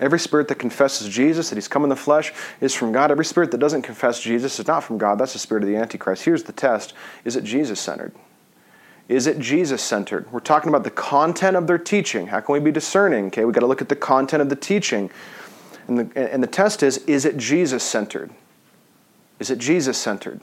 [0.00, 3.10] Every spirit that confesses Jesus, that he's come in the flesh, is from God.
[3.10, 5.18] Every spirit that doesn't confess Jesus is not from God.
[5.18, 6.24] That's the spirit of the Antichrist.
[6.24, 6.92] Here's the test
[7.24, 8.12] Is it Jesus centered?
[9.08, 10.30] Is it Jesus centered?
[10.32, 12.26] We're talking about the content of their teaching.
[12.26, 13.26] How can we be discerning?
[13.28, 15.10] Okay, we've got to look at the content of the teaching.
[15.86, 18.30] And the, and the test is Is it Jesus centered?
[19.38, 20.40] Is it Jesus centered?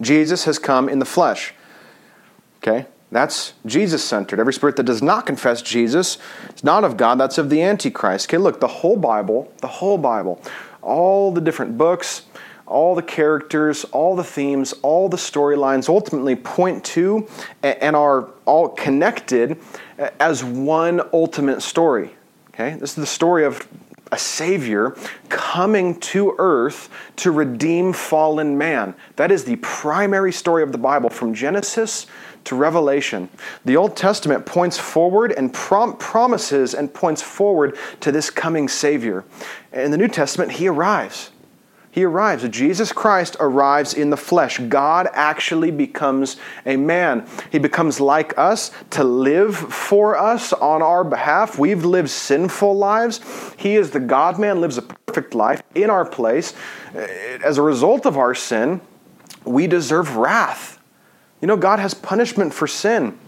[0.00, 1.54] Jesus has come in the flesh.
[2.58, 2.86] Okay?
[3.12, 4.38] That's Jesus centered.
[4.38, 6.18] Every spirit that does not confess Jesus
[6.54, 8.28] is not of God, that's of the Antichrist.
[8.28, 10.40] Okay, look, the whole Bible, the whole Bible,
[10.80, 12.22] all the different books,
[12.66, 17.26] all the characters, all the themes, all the storylines ultimately point to
[17.62, 19.58] and are all connected
[20.20, 22.10] as one ultimate story.
[22.54, 22.74] Okay?
[22.74, 23.66] This is the story of
[24.12, 24.96] a Savior
[25.28, 28.94] coming to earth to redeem fallen man.
[29.16, 32.06] That is the primary story of the Bible from Genesis
[32.44, 33.28] to Revelation.
[33.64, 39.24] The Old Testament points forward and prom- promises and points forward to this coming Savior.
[39.72, 41.30] In the New Testament, He arrives.
[41.92, 42.48] He arrives.
[42.48, 44.58] Jesus Christ arrives in the flesh.
[44.58, 47.26] God actually becomes a man.
[47.50, 51.58] He becomes like us to live for us on our behalf.
[51.58, 53.20] We've lived sinful lives.
[53.56, 56.54] He is the God man, lives a perfect life in our place.
[56.94, 58.80] As a result of our sin,
[59.44, 60.79] we deserve wrath.
[61.40, 63.18] You know, God has punishment for sin.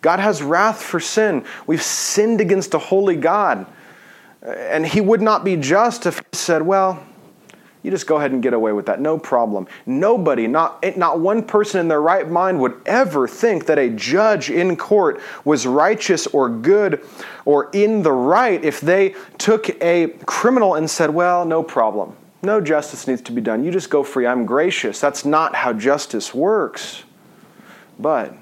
[0.00, 1.44] God has wrath for sin.
[1.66, 3.66] We've sinned against a holy God.
[4.42, 7.04] And He would not be just if He said, well,
[7.82, 9.00] you just go ahead and get away with that.
[9.00, 9.66] No problem.
[9.86, 14.50] Nobody, not, not one person in their right mind would ever think that a judge
[14.50, 17.04] in court was righteous or good
[17.44, 22.14] or in the right if they took a criminal and said, well, no problem.
[22.42, 23.64] No justice needs to be done.
[23.64, 24.26] You just go free.
[24.26, 25.00] I'm gracious.
[25.00, 27.02] That's not how justice works.
[28.02, 28.34] But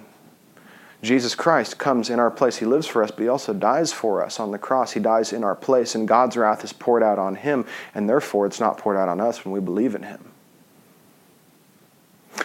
[1.03, 2.57] Jesus Christ comes in our place.
[2.57, 4.93] He lives for us, but He also dies for us on the cross.
[4.93, 8.47] He dies in our place, and God's wrath is poured out on Him, and therefore
[8.47, 10.33] it's not poured out on us when we believe in Him.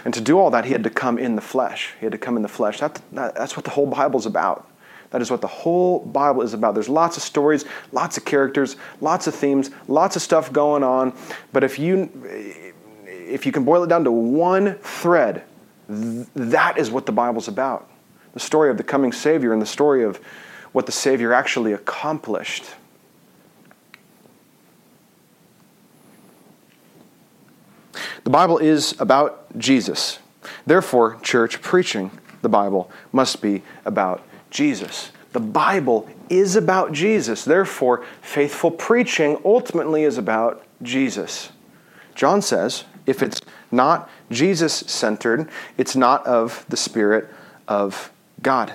[0.03, 1.93] And to do all that, He had to come in the flesh.
[1.99, 2.79] He had to come in the flesh.
[2.79, 4.69] That, that, that's what the whole Bible's about.
[5.11, 6.73] That is what the whole Bible is about.
[6.73, 11.13] There's lots of stories, lots of characters, lots of themes, lots of stuff going on.
[11.53, 12.09] But if you
[13.05, 15.43] if you can boil it down to one thread,
[15.87, 17.89] th- that is what the Bible's about.
[18.33, 20.17] The story of the coming Savior and the story of
[20.71, 22.65] what the Savior actually accomplished.
[28.23, 30.19] The Bible is about Jesus.
[30.65, 35.11] Therefore, church preaching the Bible must be about Jesus.
[35.31, 37.45] The Bible is about Jesus.
[37.45, 41.51] Therefore, faithful preaching ultimately is about Jesus.
[42.15, 47.29] John says if it's not Jesus centered, it's not of the Spirit
[47.67, 48.11] of
[48.41, 48.73] God.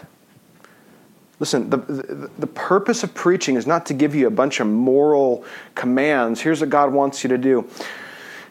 [1.39, 4.67] Listen, the, the, the, purpose of preaching is not to give you a bunch of
[4.67, 5.43] moral
[5.75, 6.43] commands.
[6.43, 7.69] Here's what God wants you to do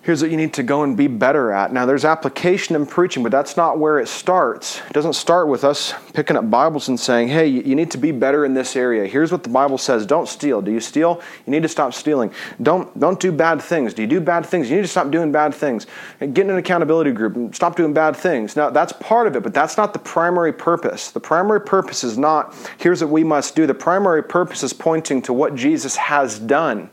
[0.01, 1.73] here's what you need to go and be better at.
[1.73, 4.79] Now, there's application in preaching, but that's not where it starts.
[4.87, 8.11] It doesn't start with us picking up Bibles and saying, hey, you need to be
[8.11, 9.07] better in this area.
[9.07, 10.61] Here's what the Bible says don't steal.
[10.61, 11.21] Do you steal?
[11.45, 12.33] You need to stop stealing.
[12.61, 13.93] Don't, don't do bad things.
[13.93, 14.69] Do you do bad things?
[14.69, 15.85] You need to stop doing bad things.
[16.19, 18.55] Get in an accountability group and stop doing bad things.
[18.55, 21.11] Now, that's part of it, but that's not the primary purpose.
[21.11, 23.67] The primary purpose is not, here's what we must do.
[23.67, 26.89] The primary purpose is pointing to what Jesus has done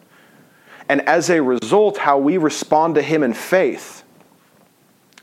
[0.88, 4.05] and as a result, how we respond to Him in faith.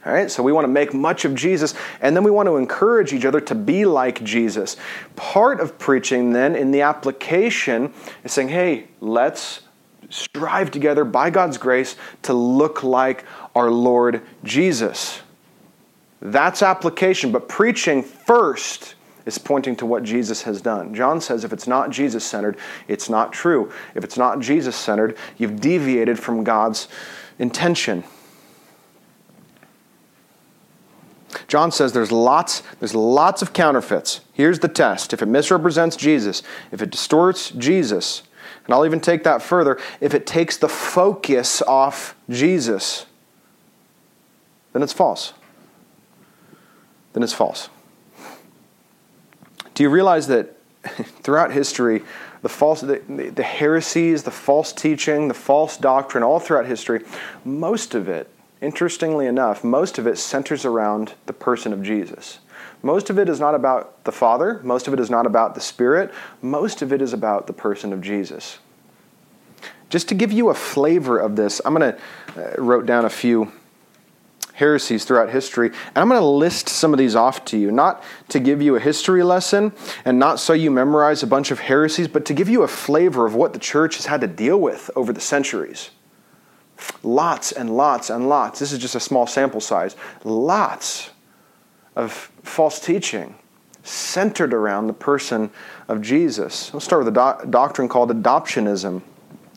[0.06, 2.58] All right, so we want to make much of Jesus, and then we want to
[2.58, 4.76] encourage each other to be like Jesus.
[5.16, 7.94] Part of preaching, then, in the application,
[8.26, 9.62] is saying, hey, let's
[10.10, 13.24] strive together by God's grace to look like
[13.56, 15.22] our Lord Jesus.
[16.22, 18.96] That's application, but preaching first
[19.26, 20.94] is pointing to what Jesus has done.
[20.94, 22.58] John says if it's not Jesus centered,
[22.88, 23.72] it's not true.
[23.96, 26.88] If it's not Jesus centered, you've deviated from God's
[27.40, 28.04] intention.
[31.48, 34.22] John says there's lots, there's lots of counterfeits.
[34.34, 35.14] Here's the test.
[35.14, 38.24] If it misrepresents Jesus, if it distorts Jesus,
[38.66, 43.06] and I'll even take that further, if it takes the focus off Jesus,
[44.72, 45.34] then it's false.
[47.14, 47.70] Then it's false.
[49.74, 52.04] Do you realize that throughout history,
[52.42, 53.00] the false, the,
[53.34, 57.04] the heresies, the false teaching, the false doctrine, all throughout history,
[57.46, 58.30] most of it,
[58.62, 62.40] interestingly enough, most of it centers around the person of Jesus.
[62.82, 64.60] Most of it is not about the Father.
[64.62, 66.14] Most of it is not about the Spirit.
[66.42, 68.60] Most of it is about the person of Jesus.
[69.90, 72.00] Just to give you a flavor of this, I'm going to
[72.36, 73.54] uh, wrote down a few
[74.64, 75.68] heresies throughout history.
[75.68, 78.78] And I'm going to list some of these off to you, not to give you
[78.78, 79.74] a history lesson
[80.06, 83.26] and not so you memorize a bunch of heresies, but to give you a flavor
[83.26, 85.92] of what the church has had to deal with over the centuries.
[87.04, 88.60] Lots and lots and lots.
[88.60, 89.98] This is just a small sample size.
[90.24, 91.10] Lots
[91.98, 93.36] of false teaching
[93.84, 95.52] centered around the person
[95.90, 96.74] of Jesus.
[96.74, 99.02] Let's start with a do- doctrine called adoptionism.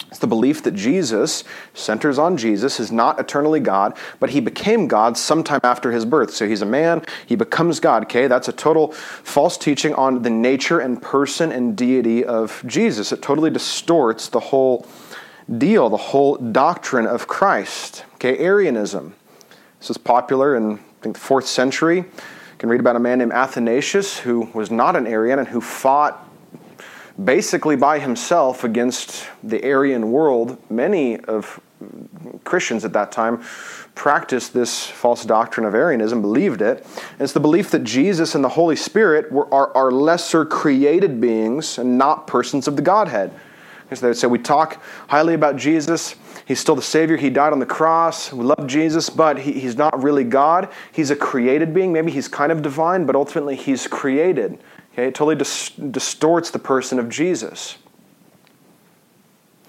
[0.08, 1.42] It's the belief that Jesus
[1.74, 6.32] centers on Jesus, is not eternally God, but he became God sometime after his birth.
[6.32, 8.04] So he's a man, he becomes God.
[8.04, 13.10] Okay, that's a total false teaching on the nature and person and deity of Jesus.
[13.10, 14.86] It totally distorts the whole
[15.58, 18.04] deal, the whole doctrine of Christ.
[18.14, 19.14] Okay, Arianism.
[19.80, 21.98] This is popular in I think the fourth century.
[21.98, 25.60] You can read about a man named Athanasius who was not an Arian and who
[25.60, 26.25] fought
[27.22, 30.58] basically by himself against the Arian world.
[30.70, 31.60] Many of
[32.44, 33.42] Christians at that time
[33.94, 36.86] practiced this false doctrine of Arianism, believed it.
[37.12, 41.20] And it's the belief that Jesus and the Holy Spirit were, are, are lesser created
[41.20, 43.32] beings and not persons of the Godhead.
[43.90, 46.16] So they would say, We talk highly about Jesus.
[46.44, 47.16] He's still the Savior.
[47.16, 48.32] He died on the cross.
[48.32, 50.72] We love Jesus, but he, he's not really God.
[50.92, 51.92] He's a created being.
[51.92, 54.58] Maybe he's kind of divine, but ultimately he's created.
[54.96, 57.76] Okay, it totally dis- distorts the person of Jesus.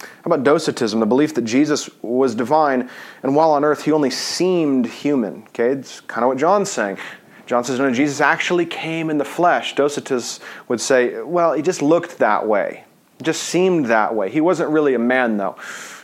[0.00, 2.88] How about docetism, the belief that Jesus was divine,
[3.22, 5.42] and while on earth he only seemed human?
[5.48, 6.96] Okay, it's kind of what John's saying.
[7.44, 9.74] John says, no, Jesus actually came in the flesh.
[9.74, 12.84] Docetists would say, well, he just looked that way.
[13.22, 14.30] Just seemed that way.
[14.30, 15.56] He wasn't really a man, though.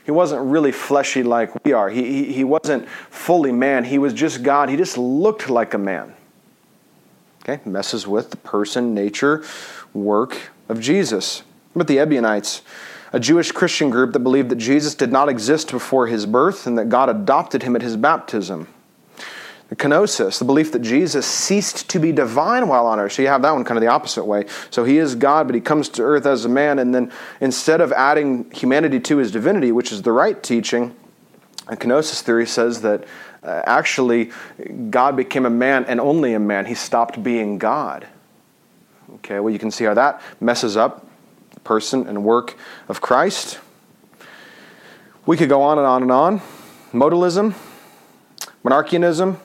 [0.05, 1.89] He wasn't really fleshy like we are.
[1.89, 3.85] He, he, he wasn't fully man.
[3.85, 4.69] He was just God.
[4.69, 6.15] He just looked like a man.
[7.47, 9.45] Okay, messes with the person, nature,
[9.93, 11.43] work of Jesus.
[11.77, 12.63] But the Ebionites,
[13.13, 16.79] a Jewish Christian group that believed that Jesus did not exist before his birth and
[16.79, 18.67] that God adopted him at his baptism.
[19.69, 23.13] The kenosis, the belief that Jesus ceased to be divine while on earth.
[23.13, 24.47] So you have that one kind of the opposite way.
[24.71, 27.81] So he is God, but he comes to earth as a man, and then instead
[27.81, 30.97] of adding humanity to his divinity, which is the right teaching,
[31.69, 33.05] a kenosis theory says that
[33.45, 34.31] uh, actually,
[34.91, 36.67] God became a man and only a man.
[36.67, 38.07] He stopped being God.
[39.17, 41.07] Okay, well, you can see how that messes up
[41.51, 42.57] the person and work
[42.89, 43.61] of Christ.
[45.27, 46.41] We could go on and on and on.
[46.93, 47.55] Modalism,
[48.65, 49.39] Monarchianism,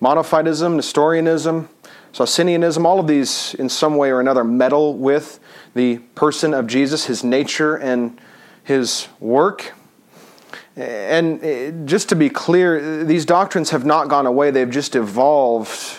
[0.00, 1.68] Monophysitism, Nestorianism,
[2.12, 5.38] Socinianism, all of these in some way or another meddle with
[5.74, 8.20] the person of Jesus, his nature, and
[8.64, 9.74] his work.
[10.78, 14.52] And eh, just to be clear, these doctrines have not gone away.
[14.52, 15.98] They've just evolved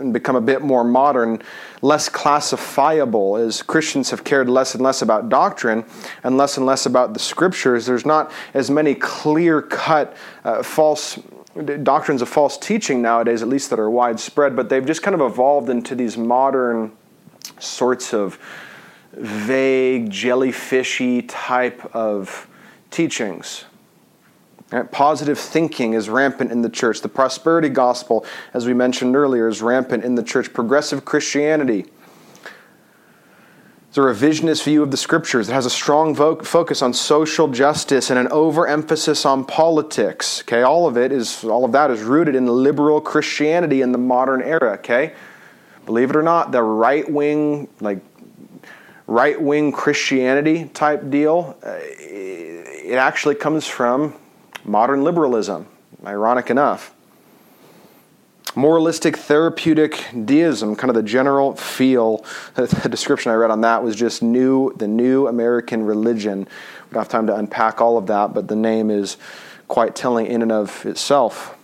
[0.00, 1.40] and become a bit more modern,
[1.80, 5.84] less classifiable as Christians have cared less and less about doctrine
[6.24, 7.86] and less and less about the scriptures.
[7.86, 11.20] There's not as many clear cut uh, false
[11.84, 15.20] doctrines of false teaching nowadays, at least that are widespread, but they've just kind of
[15.20, 16.90] evolved into these modern
[17.60, 18.40] sorts of
[19.12, 22.48] vague, jellyfishy type of
[22.90, 23.66] teachings.
[24.70, 24.90] Right?
[24.90, 27.00] Positive thinking is rampant in the church.
[27.00, 30.52] The prosperity gospel, as we mentioned earlier, is rampant in the church.
[30.52, 31.86] Progressive Christianity
[33.90, 35.48] it's a revisionist view of the scriptures.
[35.48, 40.42] It has a strong vo- focus on social justice and an overemphasis on politics.
[40.42, 43.98] Okay, all of it is all of that is rooted in liberal Christianity in the
[43.98, 44.74] modern era.
[44.74, 45.12] Okay,
[45.86, 47.98] believe it or not, the right wing like
[49.08, 54.14] right wing Christianity type deal, uh, it actually comes from
[54.64, 55.66] modern liberalism.
[56.04, 56.94] Ironic enough.
[58.56, 62.24] Moralistic therapeutic deism kind of the general feel.
[62.54, 66.40] The description i read on that was just new the new american religion.
[66.40, 69.16] We don't have time to unpack all of that but the name is
[69.68, 71.56] quite telling in and of itself.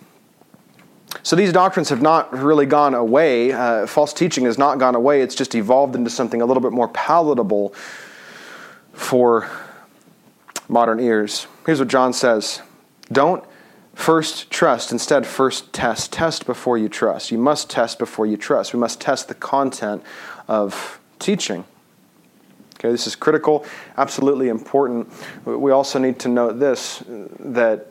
[1.22, 3.50] So these doctrines have not really gone away.
[3.52, 5.22] Uh, false teaching has not gone away.
[5.22, 7.74] It's just evolved into something a little bit more palatable
[8.92, 9.50] for
[10.68, 11.48] modern ears.
[11.64, 12.62] Here's what john says
[13.10, 13.44] don't
[13.96, 14.92] First, trust.
[14.92, 16.12] Instead, first test.
[16.12, 17.30] Test before you trust.
[17.30, 18.74] You must test before you trust.
[18.74, 20.02] We must test the content
[20.48, 21.64] of teaching.
[22.74, 23.64] Okay, this is critical,
[23.96, 25.10] absolutely important.
[25.46, 27.02] We also need to note this
[27.40, 27.86] that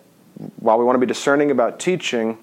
[0.60, 2.38] while we want to be discerning about teaching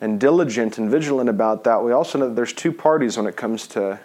[0.00, 3.36] and diligent and vigilant about that, we also know that there's two parties when it
[3.36, 4.00] comes to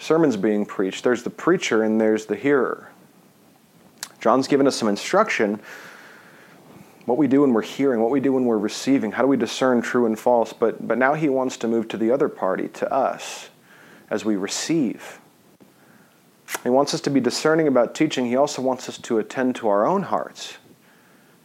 [0.00, 2.90] sermons being preached there's the preacher and there's the hearer.
[4.20, 5.60] John's given us some instruction
[7.08, 9.36] what we do when we're hearing, what we do when we're receiving, how do we
[9.36, 10.52] discern true and false?
[10.52, 13.48] But, but now he wants to move to the other party, to us,
[14.10, 15.18] as we receive.
[16.62, 18.26] He wants us to be discerning about teaching.
[18.26, 20.58] He also wants us to attend to our own hearts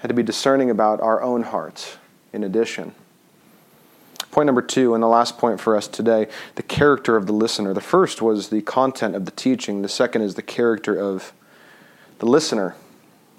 [0.01, 1.97] and to be discerning about our own hearts
[2.33, 2.93] in addition.
[4.31, 7.73] Point number two, and the last point for us today the character of the listener.
[7.73, 11.31] The first was the content of the teaching, the second is the character of
[12.19, 12.75] the listener.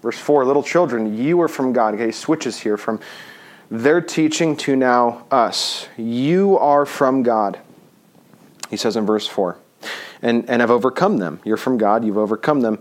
[0.04, 1.94] Verse 4 Little children, you are from God.
[1.94, 3.00] Okay, he switches here from
[3.70, 5.88] their teaching to now us.
[5.96, 7.58] You are from God.
[8.68, 9.56] He says in verse 4
[10.20, 11.40] and, and have overcome them.
[11.42, 12.76] You're from God, you've overcome them.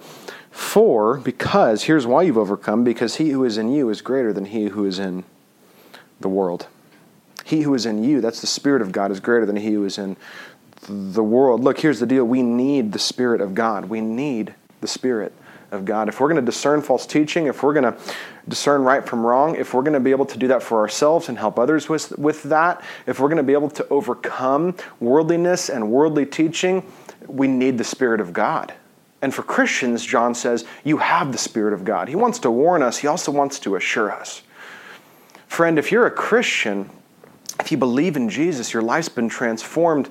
[0.52, 4.46] For, because, here's why you've overcome, because he who is in you is greater than
[4.46, 5.24] he who is in
[6.20, 6.68] the world.
[7.46, 9.86] He who is in you, that's the Spirit of God, is greater than he who
[9.86, 10.18] is in
[10.90, 11.64] the world.
[11.64, 13.86] Look, here's the deal we need the Spirit of God.
[13.86, 15.34] We need the Spirit
[15.74, 16.08] of God.
[16.08, 17.98] If we're going to discern false teaching, if we're going to
[18.48, 21.30] discern right from wrong, if we're going to be able to do that for ourselves
[21.30, 25.70] and help others with, with that, if we're going to be able to overcome worldliness
[25.70, 26.86] and worldly teaching,
[27.28, 28.74] we need the Spirit of God.
[29.22, 32.10] And for Christians, John says, you have the Spirit of God.
[32.10, 34.42] He wants to warn us, he also wants to assure us.
[35.48, 36.90] Friend, if you're a Christian,
[37.60, 40.10] if you believe in Jesus, your life's been transformed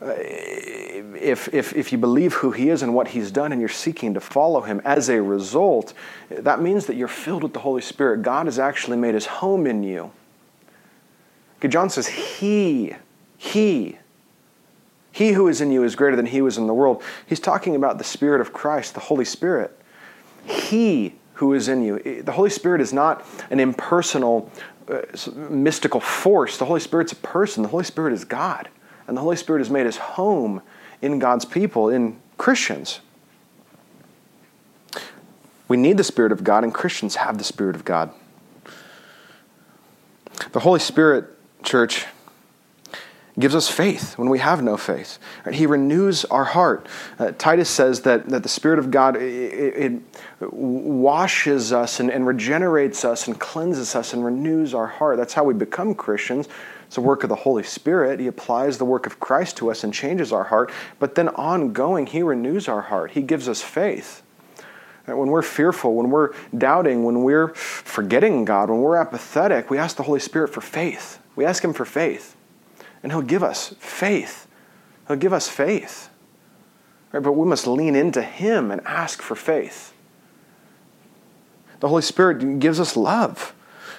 [0.00, 4.14] if, if, if you believe who he is and what he's done and you're seeking
[4.14, 5.94] to follow him as a result,
[6.28, 8.22] that means that you're filled with the Holy Spirit.
[8.22, 10.12] God has actually made his home in you.
[11.58, 12.94] Okay, John says, He,
[13.36, 13.98] He,
[15.12, 17.02] He who is in you is greater than he who is in the world.
[17.26, 19.78] He's talking about the Spirit of Christ, the Holy Spirit.
[20.44, 22.22] He who is in you.
[22.22, 24.50] The Holy Spirit is not an impersonal,
[24.88, 25.02] uh,
[25.48, 26.58] mystical force.
[26.58, 27.62] The Holy Spirit's a person.
[27.62, 28.68] The Holy Spirit is God.
[29.06, 30.62] And the Holy Spirit has made his home
[31.02, 33.00] in God's people, in Christians.
[35.68, 38.10] We need the Spirit of God, and Christians have the Spirit of God.
[40.52, 41.26] The Holy Spirit,
[41.62, 42.06] church,
[43.38, 45.18] gives us faith when we have no faith.
[45.52, 46.86] He renews our heart.
[47.18, 50.02] Uh, Titus says that, that the Spirit of God it,
[50.40, 55.16] it washes us and, and regenerates us and cleanses us and renews our heart.
[55.16, 56.48] That's how we become Christians.
[56.94, 58.20] It's a work of the Holy Spirit.
[58.20, 60.70] He applies the work of Christ to us and changes our heart.
[61.00, 63.10] But then ongoing, He renews our heart.
[63.10, 64.22] He gives us faith.
[65.06, 69.96] When we're fearful, when we're doubting, when we're forgetting God, when we're apathetic, we ask
[69.96, 71.18] the Holy Spirit for faith.
[71.34, 72.36] We ask Him for faith.
[73.02, 74.46] And He'll give us faith.
[75.08, 76.10] He'll give us faith.
[77.10, 77.24] Right?
[77.24, 79.92] But we must lean into Him and ask for faith.
[81.80, 83.52] The Holy Spirit gives us love.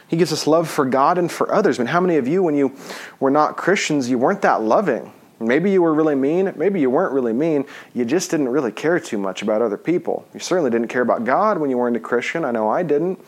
[0.08, 1.80] He gives us love for God and for others.
[1.80, 2.76] I mean, how many of you, when you
[3.20, 5.12] were not Christians, you weren't that loving?
[5.40, 6.54] Maybe you were really mean.
[6.56, 7.66] Maybe you weren't really mean.
[7.94, 10.26] You just didn't really care too much about other people.
[10.34, 12.46] You certainly didn't care about God when you weren't a Christian.
[12.46, 13.20] I know I didn't.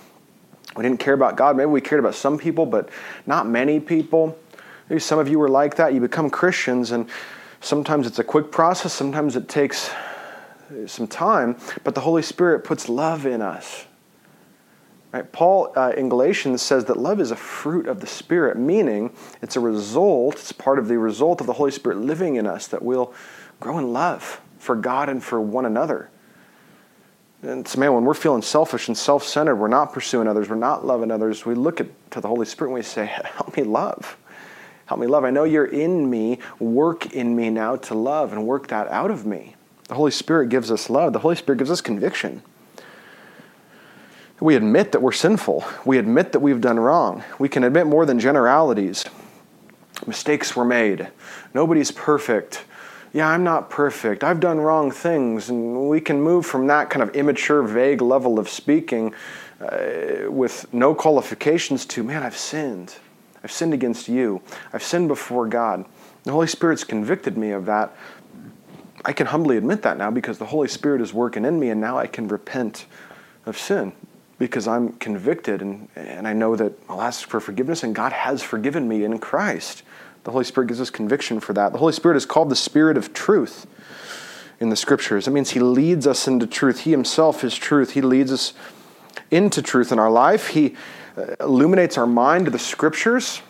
[0.75, 1.57] We didn't care about God.
[1.57, 2.89] Maybe we cared about some people, but
[3.25, 4.38] not many people.
[4.89, 5.93] Maybe some of you were like that.
[5.93, 7.09] You become Christians, and
[7.59, 9.89] sometimes it's a quick process, sometimes it takes
[10.86, 13.87] some time, but the Holy Spirit puts love in us.
[15.12, 15.32] Right?
[15.32, 19.55] Paul uh, in Galatians says that love is a fruit of the Spirit, meaning it's
[19.55, 22.82] a result, it's part of the result of the Holy Spirit living in us that
[22.82, 23.14] we'll
[23.60, 26.10] grow in love for God and for one another.
[27.41, 30.55] And so, man, when we're feeling selfish and self centered, we're not pursuing others, we're
[30.55, 33.05] not loving others, we look at, to the Holy Spirit and we say,
[33.36, 34.18] Help me love.
[34.88, 35.24] Help me love.
[35.24, 36.39] I know you're in me.
[36.60, 39.55] Work in me now to love and work that out of me.
[39.88, 42.41] The Holy Spirit gives us love, the Holy Spirit gives us conviction.
[44.40, 45.66] We admit that we're sinful.
[45.84, 47.24] We admit that we've done wrong.
[47.40, 49.06] We can admit more than generalities.
[50.06, 51.08] Mistakes were made.
[51.56, 52.64] Nobody's perfect.
[53.14, 54.24] Yeah, I'm not perfect.
[54.24, 55.50] I've done wrong things.
[55.50, 59.16] And we can move from that kind of immature, vague level of speaking
[59.60, 62.96] uh, with no qualifications to, man, I've sinned.
[63.44, 64.44] I've sinned against you.
[64.72, 65.84] I've sinned before God.
[66.26, 67.96] The Holy Spirit's convicted me of that.
[69.04, 71.82] I can humbly admit that now because the Holy Spirit is working in me, and
[71.82, 72.86] now I can repent
[73.48, 73.94] of sin
[74.40, 78.44] because I'm convicted and, and I know that I'll ask for forgiveness and God has
[78.44, 79.84] forgiven me in Christ.
[80.24, 81.72] The Holy Spirit gives us conviction for that.
[81.72, 83.66] The Holy Spirit is called the Spirit of truth
[84.60, 85.28] in the scriptures.
[85.28, 86.82] It means He leads us into truth.
[86.82, 87.92] He Himself is truth.
[87.92, 88.54] He leads us
[89.32, 90.50] into truth in our life.
[90.50, 90.76] He
[91.18, 93.42] uh, illuminates our mind to the scriptures.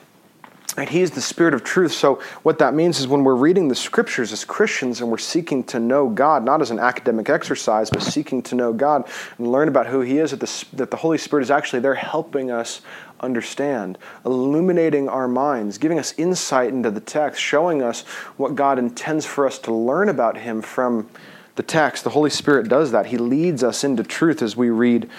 [0.78, 1.92] And He is the Spirit of truth.
[1.92, 5.64] So, what that means is when we're reading the Scriptures as Christians and we're seeking
[5.66, 9.10] to know God, not as an academic exercise, but seeking to know God
[9.40, 11.96] and learn about who He is, that the, that the Holy Spirit is actually there
[11.96, 12.82] helping us
[13.20, 18.04] understand, illuminating our minds, giving us insight into the text, showing us
[18.38, 21.10] what God intends for us to learn about Him from
[21.56, 22.04] the text.
[22.04, 23.08] The Holy Spirit does that.
[23.08, 25.10] He leads us into truth as we read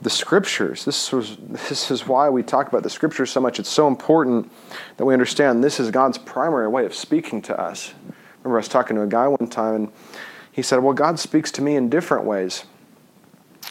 [0.00, 0.84] the scriptures.
[0.84, 3.58] This, was, this is why we talk about the scriptures so much.
[3.58, 4.50] It's so important
[4.96, 7.94] that we understand this is God's primary way of speaking to us.
[8.42, 9.92] Remember, I was talking to a guy one time, and
[10.52, 12.64] he said, Well, God speaks to me in different ways.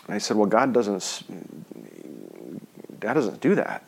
[0.06, 1.24] And I said, Well, God doesn't,
[3.00, 3.84] God doesn't do that.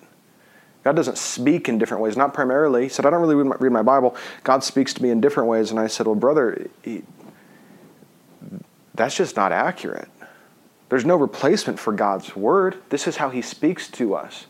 [0.84, 2.84] God doesn't speak in different ways, not primarily.
[2.84, 4.16] He said, I don't really read my, read my Bible.
[4.46, 5.72] God speaks to me in different ways.
[5.72, 7.04] And I said, Well, brother, he,
[8.96, 10.08] that's just not accurate.
[10.90, 12.78] There's no replacement for God's Word.
[12.90, 14.46] This is how He speaks to us.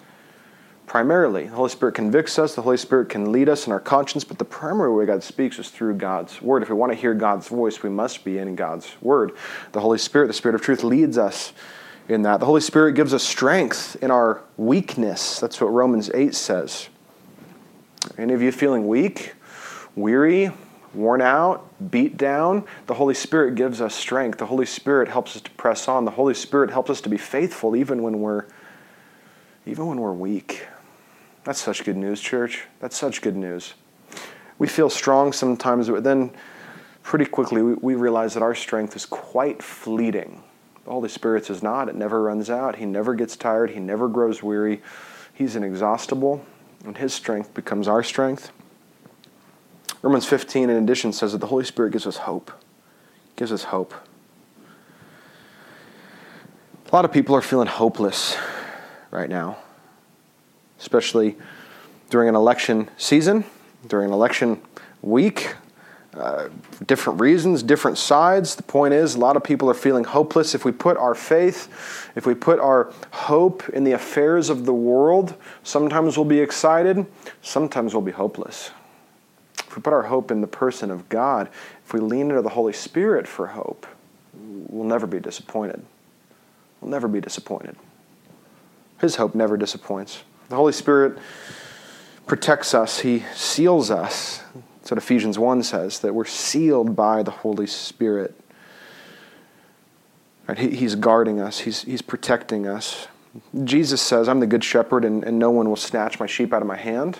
[0.87, 4.23] Primarily, the Holy Spirit convicts us, the Holy Spirit can lead us in our conscience,
[4.23, 6.63] but the primary way God speaks is through God's Word.
[6.63, 9.33] If we want to hear God's voice, we must be in God's Word.
[9.73, 11.53] The Holy Spirit, the Spirit of truth, leads us
[12.07, 12.39] in that.
[12.39, 15.39] The Holy Spirit gives us strength in our weakness.
[15.39, 16.89] That's what Romans 8 says.
[18.17, 19.35] Any of you feeling weak,
[19.95, 20.51] weary,
[20.93, 24.37] worn out, beat down, the Holy Spirit gives us strength.
[24.37, 26.05] The Holy Spirit helps us to press on.
[26.05, 28.45] The Holy Spirit helps us to be faithful even when we're
[29.65, 30.65] even when we're weak.
[31.43, 32.65] That's such good news, church.
[32.79, 33.75] That's such good news.
[34.57, 36.31] We feel strong sometimes, but then
[37.03, 40.43] pretty quickly we, we realize that our strength is quite fleeting.
[40.85, 41.87] The Holy Spirit's is not.
[41.87, 42.77] It never runs out.
[42.77, 43.71] He never gets tired.
[43.71, 44.81] He never grows weary.
[45.33, 46.43] He's inexhaustible,
[46.83, 48.51] and His strength becomes our strength.
[50.01, 52.51] Romans 15, in addition, says that the Holy Spirit gives us hope.
[53.35, 53.93] Gives us hope.
[56.91, 58.37] A lot of people are feeling hopeless
[59.11, 59.57] right now,
[60.79, 61.37] especially
[62.09, 63.43] during an election season,
[63.87, 64.61] during an election
[65.01, 65.55] week.
[66.15, 66.49] Uh,
[66.87, 68.55] different reasons, different sides.
[68.55, 70.55] The point is, a lot of people are feeling hopeless.
[70.55, 74.73] If we put our faith, if we put our hope in the affairs of the
[74.73, 77.05] world, sometimes we'll be excited,
[77.43, 78.71] sometimes we'll be hopeless
[79.69, 81.47] if we put our hope in the person of God,
[81.85, 83.85] if we lean into the Holy Spirit for hope,
[84.33, 85.85] we'll never be disappointed.
[86.81, 87.75] We'll never be disappointed.
[88.99, 90.23] His hope never disappoints.
[90.49, 91.19] The Holy Spirit
[92.25, 94.41] protects us, He seals us.
[94.77, 98.33] That's what Ephesians 1 says, that we're sealed by the Holy Spirit.
[100.47, 100.57] Right?
[100.57, 103.07] He, he's guarding us, he's, he's protecting us.
[103.63, 106.63] Jesus says, I'm the good shepherd, and, and no one will snatch my sheep out
[106.63, 107.19] of my hand.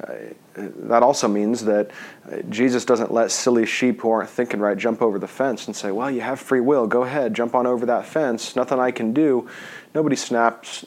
[0.00, 0.14] Uh,
[0.54, 1.90] that also means that
[2.30, 5.74] uh, Jesus doesn't let silly sheep who aren't thinking right jump over the fence and
[5.74, 6.86] say, Well, you have free will.
[6.86, 8.54] Go ahead, jump on over that fence.
[8.56, 9.48] Nothing I can do.
[9.94, 10.84] Nobody, snaps,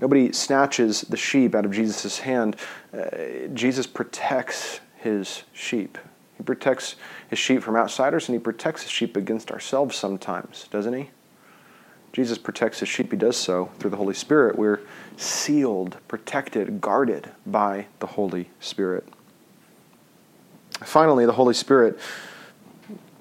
[0.00, 2.56] nobody snatches the sheep out of Jesus' hand.
[2.92, 5.98] Uh, Jesus protects his sheep.
[6.36, 6.96] He protects
[7.28, 11.10] his sheep from outsiders and he protects his sheep against ourselves sometimes, doesn't he?
[12.14, 13.10] Jesus protects his sheep.
[13.10, 14.56] He does so through the Holy Spirit.
[14.56, 14.78] We're
[15.16, 19.08] sealed, protected, guarded by the Holy Spirit.
[20.84, 21.98] Finally, the Holy Spirit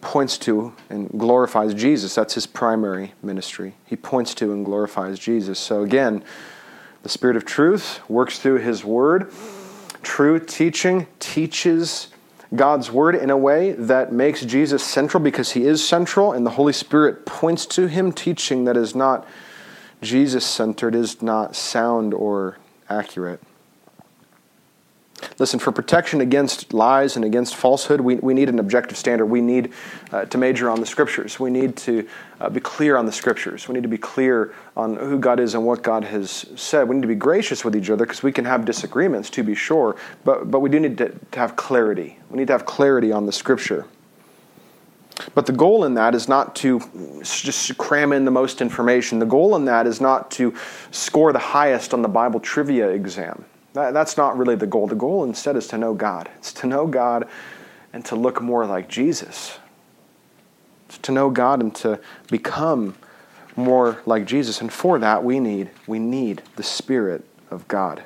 [0.01, 2.13] points to and glorifies Jesus.
[2.13, 3.73] That's his primary ministry.
[3.83, 5.57] He points to and glorifies Jesus.
[5.59, 6.23] So again,
[7.01, 9.31] the Spirit of truth works through his word.
[10.03, 12.09] True teaching teaches
[12.55, 16.51] God's word in a way that makes Jesus central because he is central, and the
[16.51, 19.27] Holy Spirit points to him, teaching that is not
[20.01, 22.57] Jesus centered, is not sound or
[22.89, 23.41] accurate.
[25.39, 29.25] Listen, for protection against lies and against falsehood, we, we need an objective standard.
[29.27, 29.73] We need
[30.11, 31.39] uh, to major on the scriptures.
[31.39, 32.07] We need to
[32.39, 33.67] uh, be clear on the scriptures.
[33.67, 36.87] We need to be clear on who God is and what God has said.
[36.87, 39.55] We need to be gracious with each other because we can have disagreements, to be
[39.55, 42.19] sure, but, but we do need to, to have clarity.
[42.29, 43.85] We need to have clarity on the scripture.
[45.35, 46.79] But the goal in that is not to
[47.21, 49.19] just cram in the most information.
[49.19, 50.55] The goal in that is not to
[50.91, 53.45] score the highest on the Bible trivia exam.
[53.73, 54.87] That, that's not really the goal.
[54.87, 56.29] The goal instead is to know God.
[56.37, 57.27] It's to know God
[57.91, 59.57] and to look more like Jesus.
[60.87, 61.99] It's to know God and to
[62.29, 62.95] become
[63.55, 64.61] more like Jesus.
[64.61, 68.03] And for that we need we need the Spirit of God.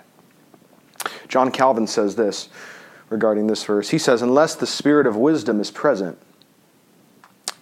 [1.27, 2.49] John Calvin says this
[3.09, 3.89] regarding this verse.
[3.89, 6.17] He says, Unless the Spirit of wisdom is present,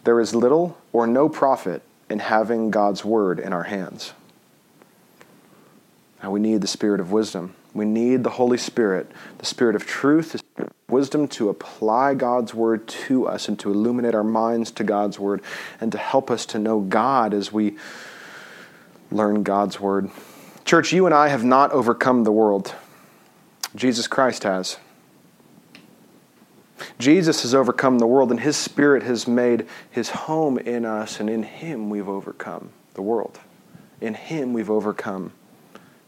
[0.03, 4.13] there is little or no profit in having God's word in our hands.
[6.21, 7.55] Now we need the Spirit of wisdom.
[7.75, 12.13] We need the Holy Spirit, the Spirit of truth, the Spirit of wisdom to apply
[12.13, 15.41] God's word to us and to illuminate our minds to God's word
[15.81, 17.75] and to help us to know God as we
[19.11, 20.09] learn God's word.
[20.63, 22.73] Church, you and I have not overcome the world.
[23.75, 24.77] Jesus Christ has.
[26.97, 31.29] Jesus has overcome the world, and His Spirit has made His home in us, and
[31.29, 33.39] in Him we've overcome the world.
[33.99, 35.33] In Him we've overcome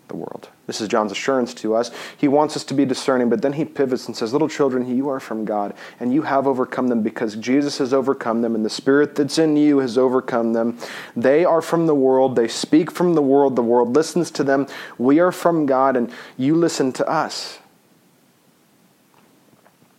[0.07, 0.49] the world.
[0.65, 1.91] This is John's assurance to us.
[2.17, 5.09] He wants us to be discerning, but then he pivots and says, Little children, you
[5.09, 8.69] are from God, and you have overcome them because Jesus has overcome them, and the
[8.69, 10.77] Spirit that's in you has overcome them.
[11.15, 12.35] They are from the world.
[12.35, 13.55] They speak from the world.
[13.55, 14.67] The world listens to them.
[14.97, 17.59] We are from God, and you listen to us.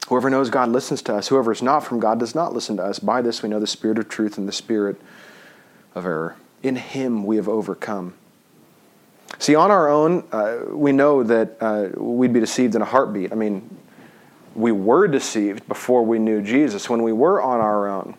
[0.09, 1.29] Whoever knows God listens to us.
[1.29, 2.99] Whoever is not from God does not listen to us.
[2.99, 4.99] By this we know the spirit of truth and the spirit
[5.95, 6.37] of error.
[6.63, 8.15] In him we have overcome.
[9.39, 13.31] See, on our own, uh, we know that uh, we'd be deceived in a heartbeat.
[13.33, 13.79] I mean,
[14.55, 16.89] we were deceived before we knew Jesus.
[16.89, 18.17] When we were on our own,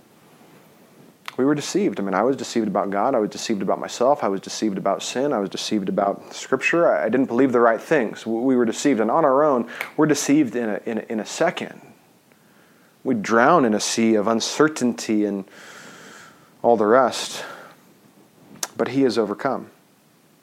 [1.35, 1.99] we were deceived.
[1.99, 3.15] I mean, I was deceived about God.
[3.15, 4.23] I was deceived about myself.
[4.23, 5.33] I was deceived about sin.
[5.33, 6.87] I was deceived about Scripture.
[6.87, 8.25] I didn't believe the right things.
[8.25, 8.99] We were deceived.
[8.99, 11.81] And on our own, we're deceived in a, in a, in a second.
[13.03, 15.45] We drown in a sea of uncertainty and
[16.61, 17.43] all the rest.
[18.77, 19.71] But He has overcome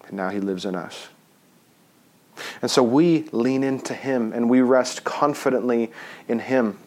[0.06, 1.08] and now he lives in us.
[2.62, 5.90] And so we lean into him and we rest confidently
[6.28, 6.78] in him.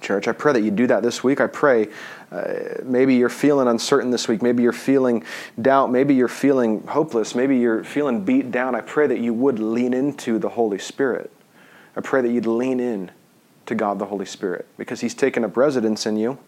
[0.00, 1.40] Church, I pray that you do that this week.
[1.40, 1.88] I pray
[2.30, 4.42] uh, maybe you're feeling uncertain this week.
[4.42, 5.24] Maybe you're feeling
[5.60, 5.90] doubt.
[5.90, 7.34] Maybe you're feeling hopeless.
[7.34, 8.74] Maybe you're feeling beat down.
[8.74, 11.32] I pray that you would lean into the Holy Spirit.
[11.96, 13.10] I pray that you'd lean in
[13.66, 16.38] to God the Holy Spirit because He's taken up residence in you.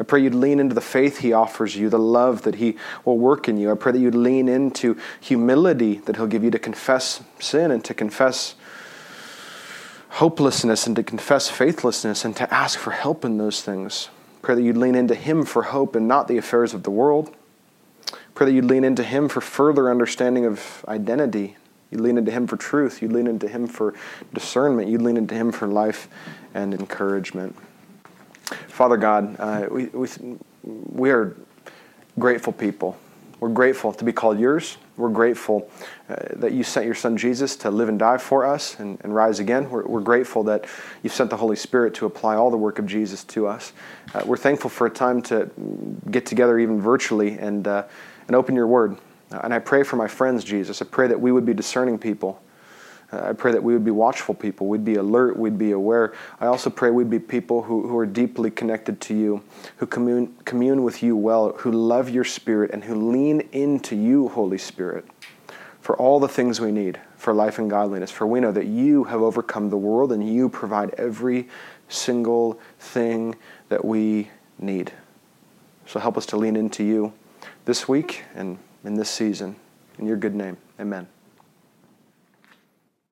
[0.00, 3.18] I pray you'd lean into the faith He offers you, the love that He will
[3.18, 3.70] work in you.
[3.70, 7.84] I pray that you'd lean into humility that He'll give you to confess sin and
[7.84, 8.54] to confess
[10.08, 14.08] hopelessness and to confess faithlessness and to ask for help in those things.
[14.40, 17.34] Pray that you'd lean into Him for hope and not the affairs of the world.
[18.34, 21.56] Pray that you'd lean into Him for further understanding of identity.
[21.90, 23.02] You'd lean into Him for truth.
[23.02, 23.92] You'd lean into Him for
[24.32, 24.88] discernment.
[24.88, 26.08] You'd lean into Him for life
[26.54, 27.54] and encouragement.
[28.68, 30.08] Father God, uh, we, we,
[30.62, 31.36] we are
[32.18, 32.98] grateful people.
[33.40, 34.76] We're grateful to be called yours.
[34.98, 35.70] We're grateful
[36.10, 39.14] uh, that you sent your son Jesus to live and die for us and, and
[39.14, 39.70] rise again.
[39.70, 40.66] We're, we're, grateful that
[41.02, 43.72] you sent the Holy Spirit to apply all the work of Jesus to us.
[44.12, 45.50] Uh, we're thankful for a time to
[46.10, 47.84] get together even virtually and, uh,
[48.26, 48.98] and open your word.
[49.30, 50.82] and I pray for my friends, Jesus.
[50.82, 52.42] I pray that we would be discerning people
[53.12, 54.66] Uh, I pray that we would be watchful people.
[54.66, 55.36] We'd be alert.
[55.36, 56.14] We'd be aware.
[56.40, 59.42] I also pray we'd be people who, who are deeply connected to you,
[59.76, 64.28] who commune, commune with you well, who love your Spirit, and who lean into you,
[64.28, 65.04] Holy Spirit,
[65.80, 68.10] for all the things we need for life and godliness.
[68.10, 71.48] For we know that you have overcome the world and you provide every
[71.88, 73.34] single thing
[73.68, 74.92] that we need.
[75.86, 77.12] So help us to lean into you
[77.64, 79.56] this week and in this season.
[79.98, 81.08] In your good name, amen.